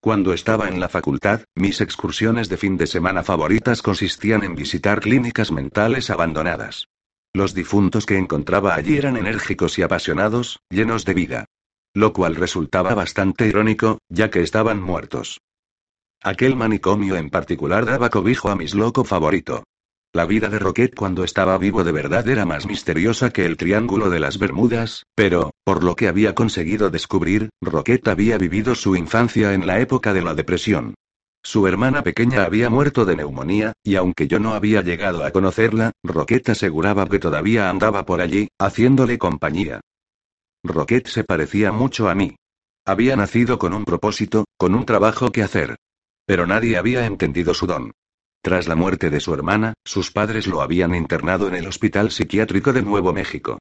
[0.00, 5.00] Cuando estaba en la facultad, mis excursiones de fin de semana favoritas consistían en visitar
[5.00, 6.88] clínicas mentales abandonadas.
[7.34, 11.44] Los difuntos que encontraba allí eran enérgicos y apasionados, llenos de vida.
[11.92, 15.42] Lo cual resultaba bastante irónico, ya que estaban muertos.
[16.22, 19.64] Aquel manicomio en particular daba cobijo a mis loco favorito.
[20.14, 24.10] La vida de Roquette cuando estaba vivo de verdad era más misteriosa que el Triángulo
[24.10, 29.54] de las Bermudas, pero, por lo que había conseguido descubrir, Roquette había vivido su infancia
[29.54, 30.94] en la época de la depresión.
[31.42, 35.90] Su hermana pequeña había muerto de neumonía, y aunque yo no había llegado a conocerla,
[36.04, 39.80] Roquette aseguraba que todavía andaba por allí, haciéndole compañía.
[40.62, 42.36] Roquette se parecía mucho a mí.
[42.86, 45.74] Había nacido con un propósito, con un trabajo que hacer.
[46.24, 47.90] Pero nadie había entendido su don.
[48.44, 52.74] Tras la muerte de su hermana, sus padres lo habían internado en el Hospital Psiquiátrico
[52.74, 53.56] de Nuevo México.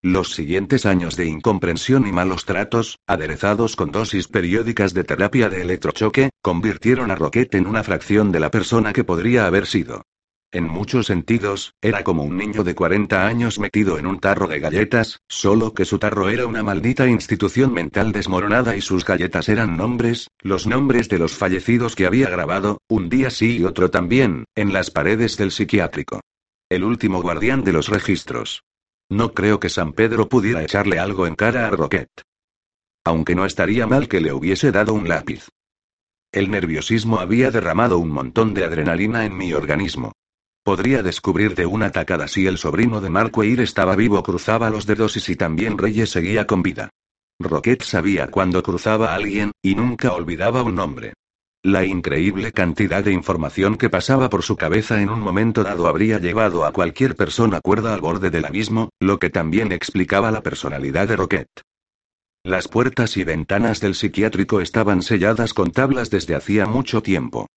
[0.00, 5.62] Los siguientes años de incomprensión y malos tratos, aderezados con dosis periódicas de terapia de
[5.62, 10.02] electrochoque, convirtieron a Roquette en una fracción de la persona que podría haber sido.
[10.50, 14.60] En muchos sentidos, era como un niño de 40 años metido en un tarro de
[14.60, 19.76] galletas, solo que su tarro era una maldita institución mental desmoronada y sus galletas eran
[19.76, 24.46] nombres, los nombres de los fallecidos que había grabado, un día sí y otro también,
[24.54, 26.22] en las paredes del psiquiátrico.
[26.70, 28.62] El último guardián de los registros.
[29.10, 32.22] No creo que San Pedro pudiera echarle algo en cara a Roquette.
[33.04, 35.48] Aunque no estaría mal que le hubiese dado un lápiz.
[36.32, 40.12] El nerviosismo había derramado un montón de adrenalina en mi organismo.
[40.62, 45.16] Podría descubrir de una tacada si el sobrino de Marqueir estaba vivo cruzaba los dedos
[45.16, 46.90] y si también Reyes seguía con vida.
[47.40, 51.14] Roquette sabía cuando cruzaba a alguien, y nunca olvidaba un nombre.
[51.64, 56.18] La increíble cantidad de información que pasaba por su cabeza en un momento dado habría
[56.18, 61.08] llevado a cualquier persona cuerda al borde del abismo, lo que también explicaba la personalidad
[61.08, 61.62] de Roquette.
[62.44, 67.48] Las puertas y ventanas del psiquiátrico estaban selladas con tablas desde hacía mucho tiempo.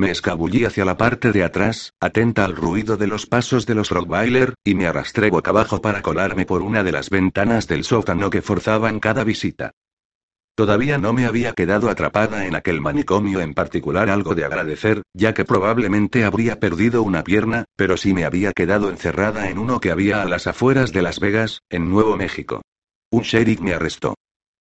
[0.00, 3.90] Me escabullí hacia la parte de atrás, atenta al ruido de los pasos de los
[3.90, 8.30] Rottweiler, y me arrastré boca abajo para colarme por una de las ventanas del sótano
[8.30, 9.72] que forzaban cada visita.
[10.54, 15.34] Todavía no me había quedado atrapada en aquel manicomio en particular algo de agradecer, ya
[15.34, 19.90] que probablemente habría perdido una pierna, pero sí me había quedado encerrada en uno que
[19.90, 22.62] había a las afueras de Las Vegas, en Nuevo México.
[23.10, 24.14] Un sheriff me arrestó.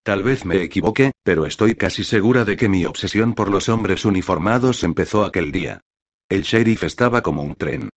[0.04, 4.06] Tal vez me equivoque, pero estoy casi segura de que mi obsesión por los hombres
[4.06, 5.82] uniformados empezó aquel día.
[6.30, 7.90] El sheriff estaba como un tren.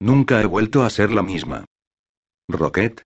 [0.00, 1.64] Nunca he vuelto a ser la misma.
[2.48, 3.02] ¿Rocket?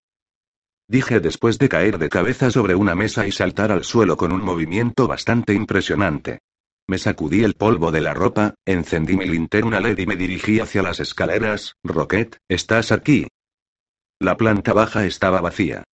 [0.89, 4.43] Dije después de caer de cabeza sobre una mesa y saltar al suelo con un
[4.43, 6.41] movimiento bastante impresionante.
[6.87, 10.83] Me sacudí el polvo de la ropa, encendí mi linterna LED y me dirigí hacia
[10.83, 11.77] las escaleras.
[11.83, 13.27] Rocket, ¿estás aquí?
[14.21, 15.85] La planta baja estaba vacía.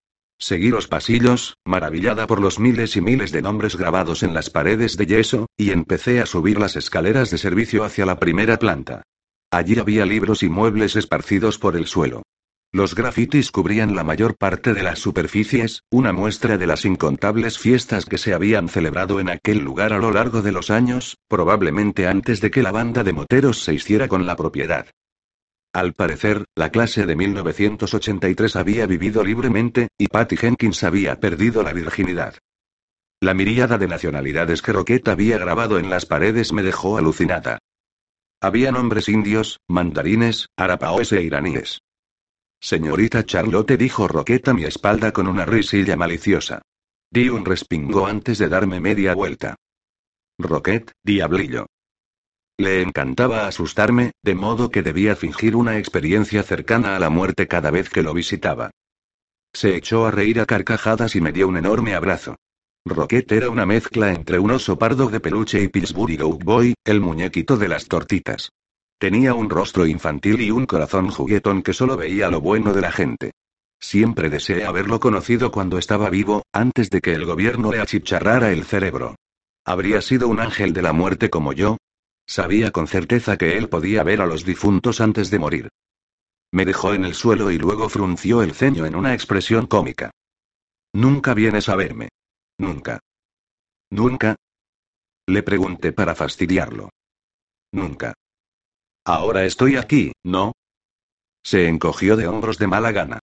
[0.40, 4.96] Seguí los pasillos, maravillada por los miles y miles de nombres grabados en las paredes
[4.96, 9.02] de yeso, y empecé a subir las escaleras de servicio hacia la primera planta.
[9.50, 12.22] Allí había libros y muebles esparcidos por el suelo.
[12.72, 18.06] Los grafitis cubrían la mayor parte de las superficies, una muestra de las incontables fiestas
[18.06, 22.40] que se habían celebrado en aquel lugar a lo largo de los años, probablemente antes
[22.40, 24.86] de que la banda de moteros se hiciera con la propiedad.
[25.72, 31.72] Al parecer, la clase de 1983 había vivido libremente, y Patty Jenkins había perdido la
[31.72, 32.34] virginidad.
[33.20, 37.58] La miríada de nacionalidades que Roquette había grabado en las paredes me dejó alucinada.
[38.40, 41.80] Había nombres indios, mandarines, arapaoes e iraníes.
[42.60, 46.62] Señorita Charlotte dijo Roquette a mi espalda con una risilla maliciosa.
[47.12, 49.56] Di un respingo antes de darme media vuelta.
[50.38, 51.66] Roquette, diablillo.
[52.60, 57.70] Le encantaba asustarme, de modo que debía fingir una experiencia cercana a la muerte cada
[57.70, 58.70] vez que lo visitaba.
[59.54, 62.36] Se echó a reír a carcajadas y me dio un enorme abrazo.
[62.84, 67.56] Roquette era una mezcla entre un oso pardo de peluche y Pillsbury Boy, el muñequito
[67.56, 68.50] de las tortitas.
[68.98, 72.92] Tenía un rostro infantil y un corazón juguetón que solo veía lo bueno de la
[72.92, 73.30] gente.
[73.78, 78.64] Siempre deseé haberlo conocido cuando estaba vivo, antes de que el gobierno le achicharrara el
[78.64, 79.14] cerebro.
[79.64, 81.78] Habría sido un ángel de la muerte como yo,
[82.30, 85.68] Sabía con certeza que él podía ver a los difuntos antes de morir.
[86.52, 90.12] Me dejó en el suelo y luego frunció el ceño en una expresión cómica.
[90.92, 92.10] Nunca vienes a verme.
[92.56, 93.00] Nunca.
[93.90, 94.36] Nunca.
[95.26, 96.90] Le pregunté para fastidiarlo.
[97.72, 98.14] Nunca.
[99.04, 100.52] Ahora estoy aquí, ¿no?
[101.42, 103.18] Se encogió de hombros de mala gana.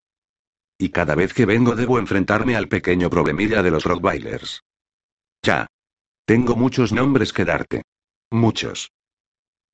[0.78, 4.64] Y cada vez que vengo debo enfrentarme al pequeño problemilla de los Rockbailers.
[5.43, 5.66] Ya.
[6.26, 7.84] Tengo muchos nombres que darte.
[8.32, 8.89] Muchos.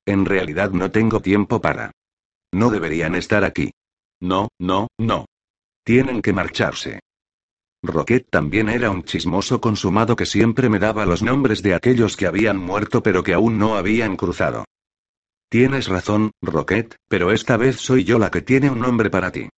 [0.06, 1.92] En realidad no tengo tiempo para.
[2.52, 3.72] No deberían estar aquí.
[4.20, 5.26] No, no, no.
[5.84, 7.00] Tienen que marcharse.
[7.82, 12.26] Rocket también era un chismoso consumado que siempre me daba los nombres de aquellos que
[12.26, 14.64] habían muerto pero que aún no habían cruzado.
[15.50, 19.48] Tienes razón, Rocket, pero esta vez soy yo la que tiene un nombre para ti.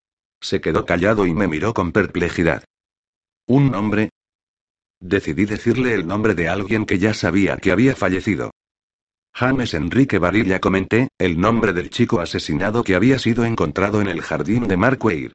[0.41, 2.65] Se quedó callado y me miró con perplejidad.
[3.47, 4.11] ¿Un nombre?
[5.01, 8.51] Decidí decirle el nombre de alguien que ya sabía que había fallecido.
[9.39, 14.22] James Enrique Varilla comenté, el nombre del chico asesinado que había sido encontrado en el
[14.22, 15.32] jardín de Markware.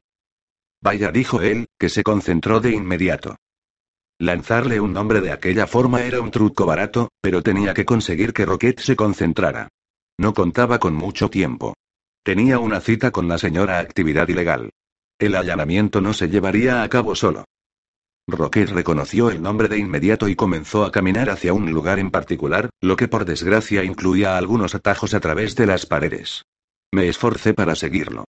[0.82, 3.36] Vaya, dijo él, que se concentró de inmediato.
[4.18, 8.44] Lanzarle un nombre de aquella forma era un truco barato, pero tenía que conseguir que
[8.44, 9.68] Rocket se concentrara.
[10.18, 11.74] No contaba con mucho tiempo.
[12.24, 14.70] Tenía una cita con la señora Actividad Ilegal.
[15.16, 17.44] El allanamiento no se llevaría a cabo solo.
[18.28, 22.70] Rocket reconoció el nombre de inmediato y comenzó a caminar hacia un lugar en particular,
[22.80, 26.44] lo que por desgracia incluía algunos atajos a través de las paredes.
[26.92, 28.24] Me esforcé para seguirlo.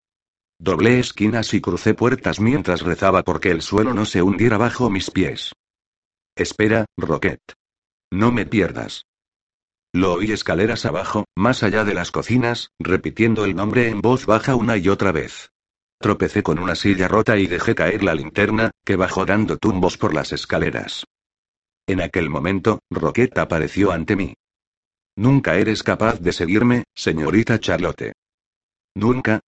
[0.59, 5.11] Doblé esquinas y crucé puertas mientras rezaba porque el suelo no se hundiera bajo mis
[5.11, 5.53] pies.
[6.35, 7.41] Espera, Rocket.
[8.11, 9.05] No me pierdas.
[9.93, 14.55] Lo oí escaleras abajo, más allá de las cocinas, repitiendo el nombre en voz baja
[14.55, 15.52] una y otra vez.
[16.03, 20.13] Tropecé con una silla rota y dejé caer la linterna, que bajó dando tumbos por
[20.13, 21.05] las escaleras.
[21.87, 24.35] En aquel momento, Roquette apareció ante mí.
[25.15, 28.11] Nunca eres capaz de seguirme, señorita Charlotte.
[28.93, 29.39] ¿Nunca?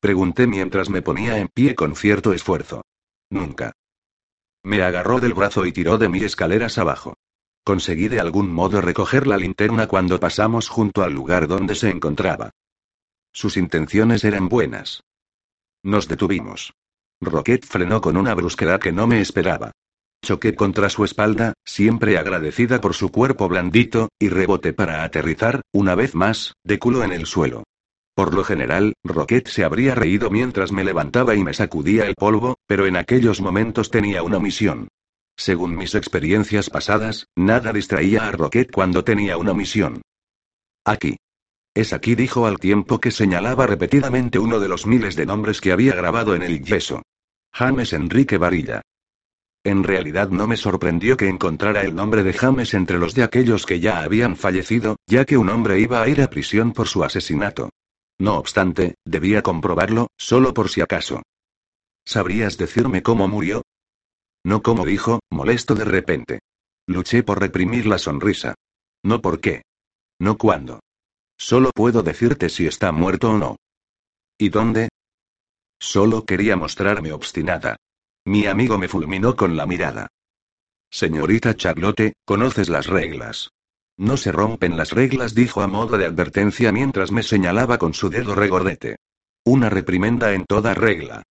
[0.00, 2.82] Pregunté mientras me ponía en pie con cierto esfuerzo.
[3.30, 3.70] Nunca.
[4.64, 7.14] Me agarró del brazo y tiró de mí escaleras abajo.
[7.62, 12.50] Conseguí de algún modo recoger la linterna cuando pasamos junto al lugar donde se encontraba.
[13.32, 15.04] Sus intenciones eran buenas.
[15.82, 16.72] Nos detuvimos.
[17.20, 19.72] Rocket frenó con una brusquedad que no me esperaba.
[20.22, 25.94] Choqué contra su espalda, siempre agradecida por su cuerpo blandito, y reboté para aterrizar, una
[25.94, 27.64] vez más, de culo en el suelo.
[28.14, 32.58] Por lo general, Rocket se habría reído mientras me levantaba y me sacudía el polvo,
[32.66, 34.88] pero en aquellos momentos tenía una misión.
[35.36, 40.02] Según mis experiencias pasadas, nada distraía a Rocket cuando tenía una misión.
[40.84, 41.16] Aquí.
[41.74, 45.72] Es aquí, dijo al tiempo que señalaba repetidamente uno de los miles de nombres que
[45.72, 47.02] había grabado en el yeso.
[47.52, 48.82] James Enrique Varilla.
[49.62, 53.66] En realidad no me sorprendió que encontrara el nombre de James entre los de aquellos
[53.66, 57.04] que ya habían fallecido, ya que un hombre iba a ir a prisión por su
[57.04, 57.70] asesinato.
[58.18, 61.22] No obstante, debía comprobarlo, solo por si acaso.
[62.04, 63.62] ¿Sabrías decirme cómo murió?
[64.44, 66.40] No como dijo, molesto de repente.
[66.86, 68.54] Luché por reprimir la sonrisa.
[69.02, 69.62] No por qué.
[70.18, 70.80] No cuándo.
[71.40, 73.56] Solo puedo decirte si está muerto o no.
[74.36, 74.90] ¿Y dónde?
[75.80, 77.76] Solo quería mostrarme obstinada.
[78.26, 80.08] Mi amigo me fulminó con la mirada.
[80.90, 83.48] Señorita Charlotte, conoces las reglas.
[83.96, 88.10] No se rompen las reglas, dijo a modo de advertencia mientras me señalaba con su
[88.10, 88.96] dedo regordete.
[89.42, 91.22] Una reprimenda en toda regla.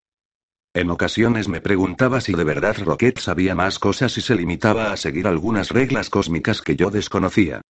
[0.73, 4.97] En ocasiones me preguntaba si de verdad Rocket sabía más cosas y se limitaba a
[4.97, 7.61] seguir algunas reglas cósmicas que yo desconocía.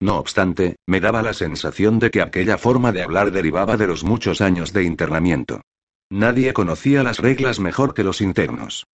[0.00, 4.04] No obstante, me daba la sensación de que aquella forma de hablar derivaba de los
[4.04, 5.62] muchos años de internamiento.
[6.10, 8.86] Nadie conocía las reglas mejor que los internos.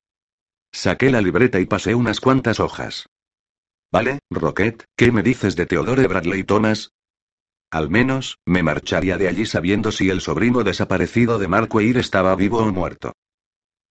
[0.73, 3.07] Saqué la libreta y pasé unas cuantas hojas.
[3.93, 6.91] Vale, Rocket, ¿qué me dices de Theodore Bradley Thomas?
[7.71, 12.59] Al menos, me marcharía de allí sabiendo si el sobrino desaparecido de Mark estaba vivo
[12.59, 13.13] o muerto.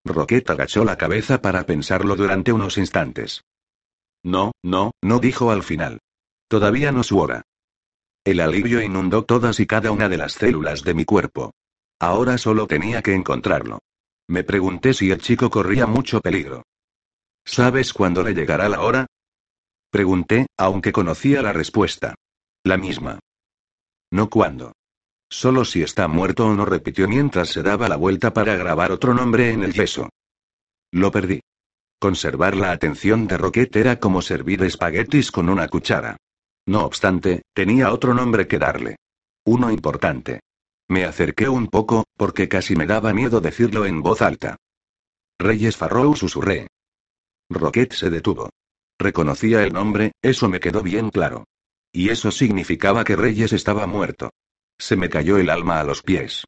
[0.03, 3.43] Rocket agachó la cabeza para pensarlo durante unos instantes.
[4.24, 5.99] No, no, no dijo al final.
[6.54, 7.41] Todavía no su hora.
[8.24, 11.56] El alivio inundó todas y cada una de las células de mi cuerpo.
[11.99, 13.80] Ahora solo tenía que encontrarlo.
[14.28, 16.62] Me pregunté si el chico corría mucho peligro.
[17.43, 19.08] ¿Sabes cuándo le llegará la hora?
[19.89, 22.14] Pregunté, aunque conocía la respuesta.
[22.64, 23.18] La misma.
[24.12, 24.74] No cuándo.
[25.32, 29.16] Solo si está muerto o no repitió mientras se daba la vuelta para grabar otro
[29.16, 30.08] nombre en el yeso.
[30.91, 31.39] Lo perdí.
[31.97, 36.18] Conservar la atención de Roquette era como servir espaguetis con una cuchara.
[36.66, 38.95] No obstante, tenía otro nombre que darle.
[39.45, 40.41] Uno importante.
[40.88, 44.57] Me acerqué un poco, porque casi me daba miedo decirlo en voz alta.
[45.39, 46.68] Reyes Farrow susurré.
[47.49, 48.49] Roquette se detuvo.
[48.99, 51.45] Reconocía el nombre, eso me quedó bien claro.
[51.91, 54.32] Y eso significaba que Reyes estaba muerto.
[54.80, 56.45] Se me cayó el alma a los pies.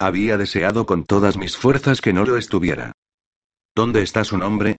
[0.00, 2.92] Había deseado con todas mis fuerzas que no lo estuviera.
[3.74, 4.76] ¿Dónde está su nombre?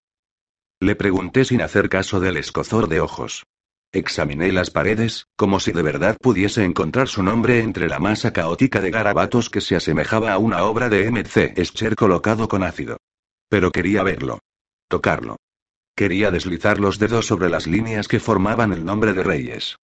[0.81, 3.43] Le pregunté sin hacer caso del escozor de ojos.
[3.91, 8.81] Examiné las paredes, como si de verdad pudiese encontrar su nombre entre la masa caótica
[8.81, 11.53] de garabatos que se asemejaba a una obra de M.C.
[11.57, 12.97] Escher colocado con ácido.
[13.49, 14.39] Pero quería verlo.
[14.87, 15.37] Tocarlo.
[15.95, 19.77] Quería deslizar los dedos sobre las líneas que formaban el nombre de Reyes.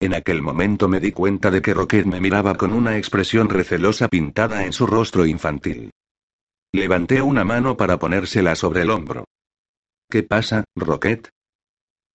[0.00, 4.08] En aquel momento me di cuenta de que Rocket me miraba con una expresión recelosa
[4.08, 5.90] pintada en su rostro infantil.
[6.72, 9.24] Levanté una mano para ponérsela sobre el hombro.
[10.10, 11.28] ¿Qué pasa, Rocket?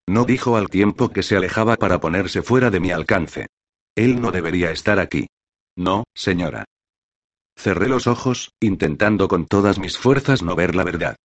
[0.08, 3.48] No dijo al tiempo que se alejaba para ponerse fuera de mi alcance.
[3.96, 5.26] Él no debería estar aquí.
[5.76, 6.64] No, señora.
[7.56, 11.16] Cerré los ojos, intentando con todas mis fuerzas no ver la verdad.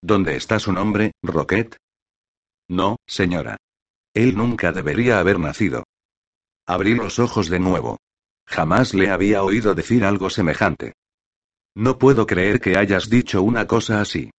[0.00, 1.76] ¿Dónde está su nombre, Rocket?
[2.68, 3.56] No, señora.
[4.14, 5.84] Él nunca debería haber nacido.
[6.66, 7.98] Abrí los ojos de nuevo.
[8.46, 10.94] Jamás le había oído decir algo semejante.
[11.74, 14.30] No puedo creer que hayas dicho una cosa así.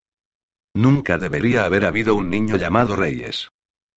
[0.73, 3.49] Nunca debería haber habido un niño llamado Reyes.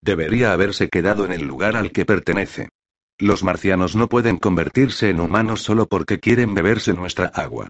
[0.02, 2.68] Debería haberse quedado en el lugar al que pertenece.
[3.18, 7.68] Los marcianos no pueden convertirse en humanos solo porque quieren beberse nuestra agua.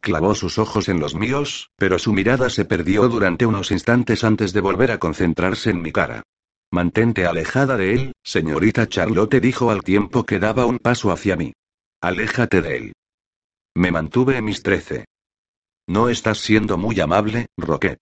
[0.00, 4.52] Clavó sus ojos en los míos, pero su mirada se perdió durante unos instantes antes
[4.52, 6.22] de volver a concentrarse en mi cara.
[6.70, 11.52] Mantente alejada de él, señorita Charlotte dijo al tiempo que daba un paso hacia mí.
[12.00, 12.92] Aléjate de él.
[13.74, 15.04] Me mantuve en mis trece.
[15.88, 17.98] No estás siendo muy amable, Rocket.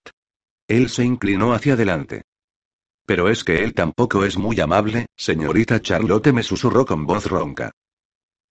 [0.68, 2.22] Él se inclinó hacia adelante.
[3.09, 7.70] Pero es que él tampoco es muy amable, señorita Charlotte me susurró con voz ronca.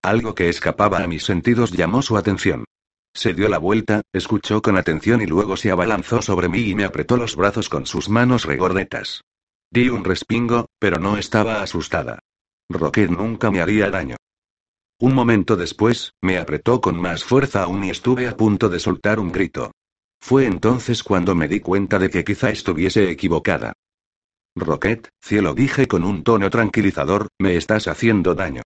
[0.02, 2.66] Algo que escapaba a mis sentidos llamó su atención.
[3.14, 6.86] Se dio la vuelta, escuchó con atención y luego se abalanzó sobre mí y me
[6.86, 9.22] apretó los brazos con sus manos regordetas.
[9.70, 12.18] Di un respingo, pero no estaba asustada.
[12.68, 14.16] Rocket nunca me haría daño.
[15.00, 19.20] Un momento después, me apretó con más fuerza aún y estuve a punto de soltar
[19.20, 19.70] un grito.
[20.20, 23.74] Fue entonces cuando me di cuenta de que quizá estuviese equivocada.
[24.60, 28.64] Rocket, cielo dije con un tono tranquilizador, me estás haciendo daño.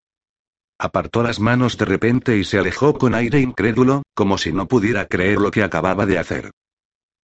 [0.79, 5.05] Apartó las manos de repente y se alejó con aire incrédulo, como si no pudiera
[5.05, 6.51] creer lo que acababa de hacer.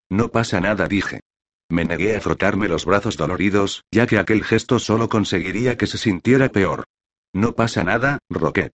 [0.10, 1.22] No pasa nada, dije.
[1.70, 5.98] Me negué a frotarme los brazos doloridos, ya que aquel gesto solo conseguiría que se
[5.98, 6.86] sintiera peor.
[7.34, 8.74] No pasa nada, Rocket.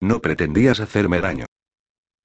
[0.00, 1.46] No pretendías hacerme daño.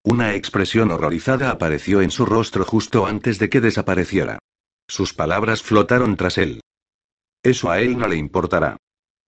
[0.04, 4.40] Una expresión horrorizada apareció en su rostro justo antes de que desapareciera.
[4.88, 6.62] Sus palabras flotaron tras él.
[7.44, 8.78] Eso a él no le importará.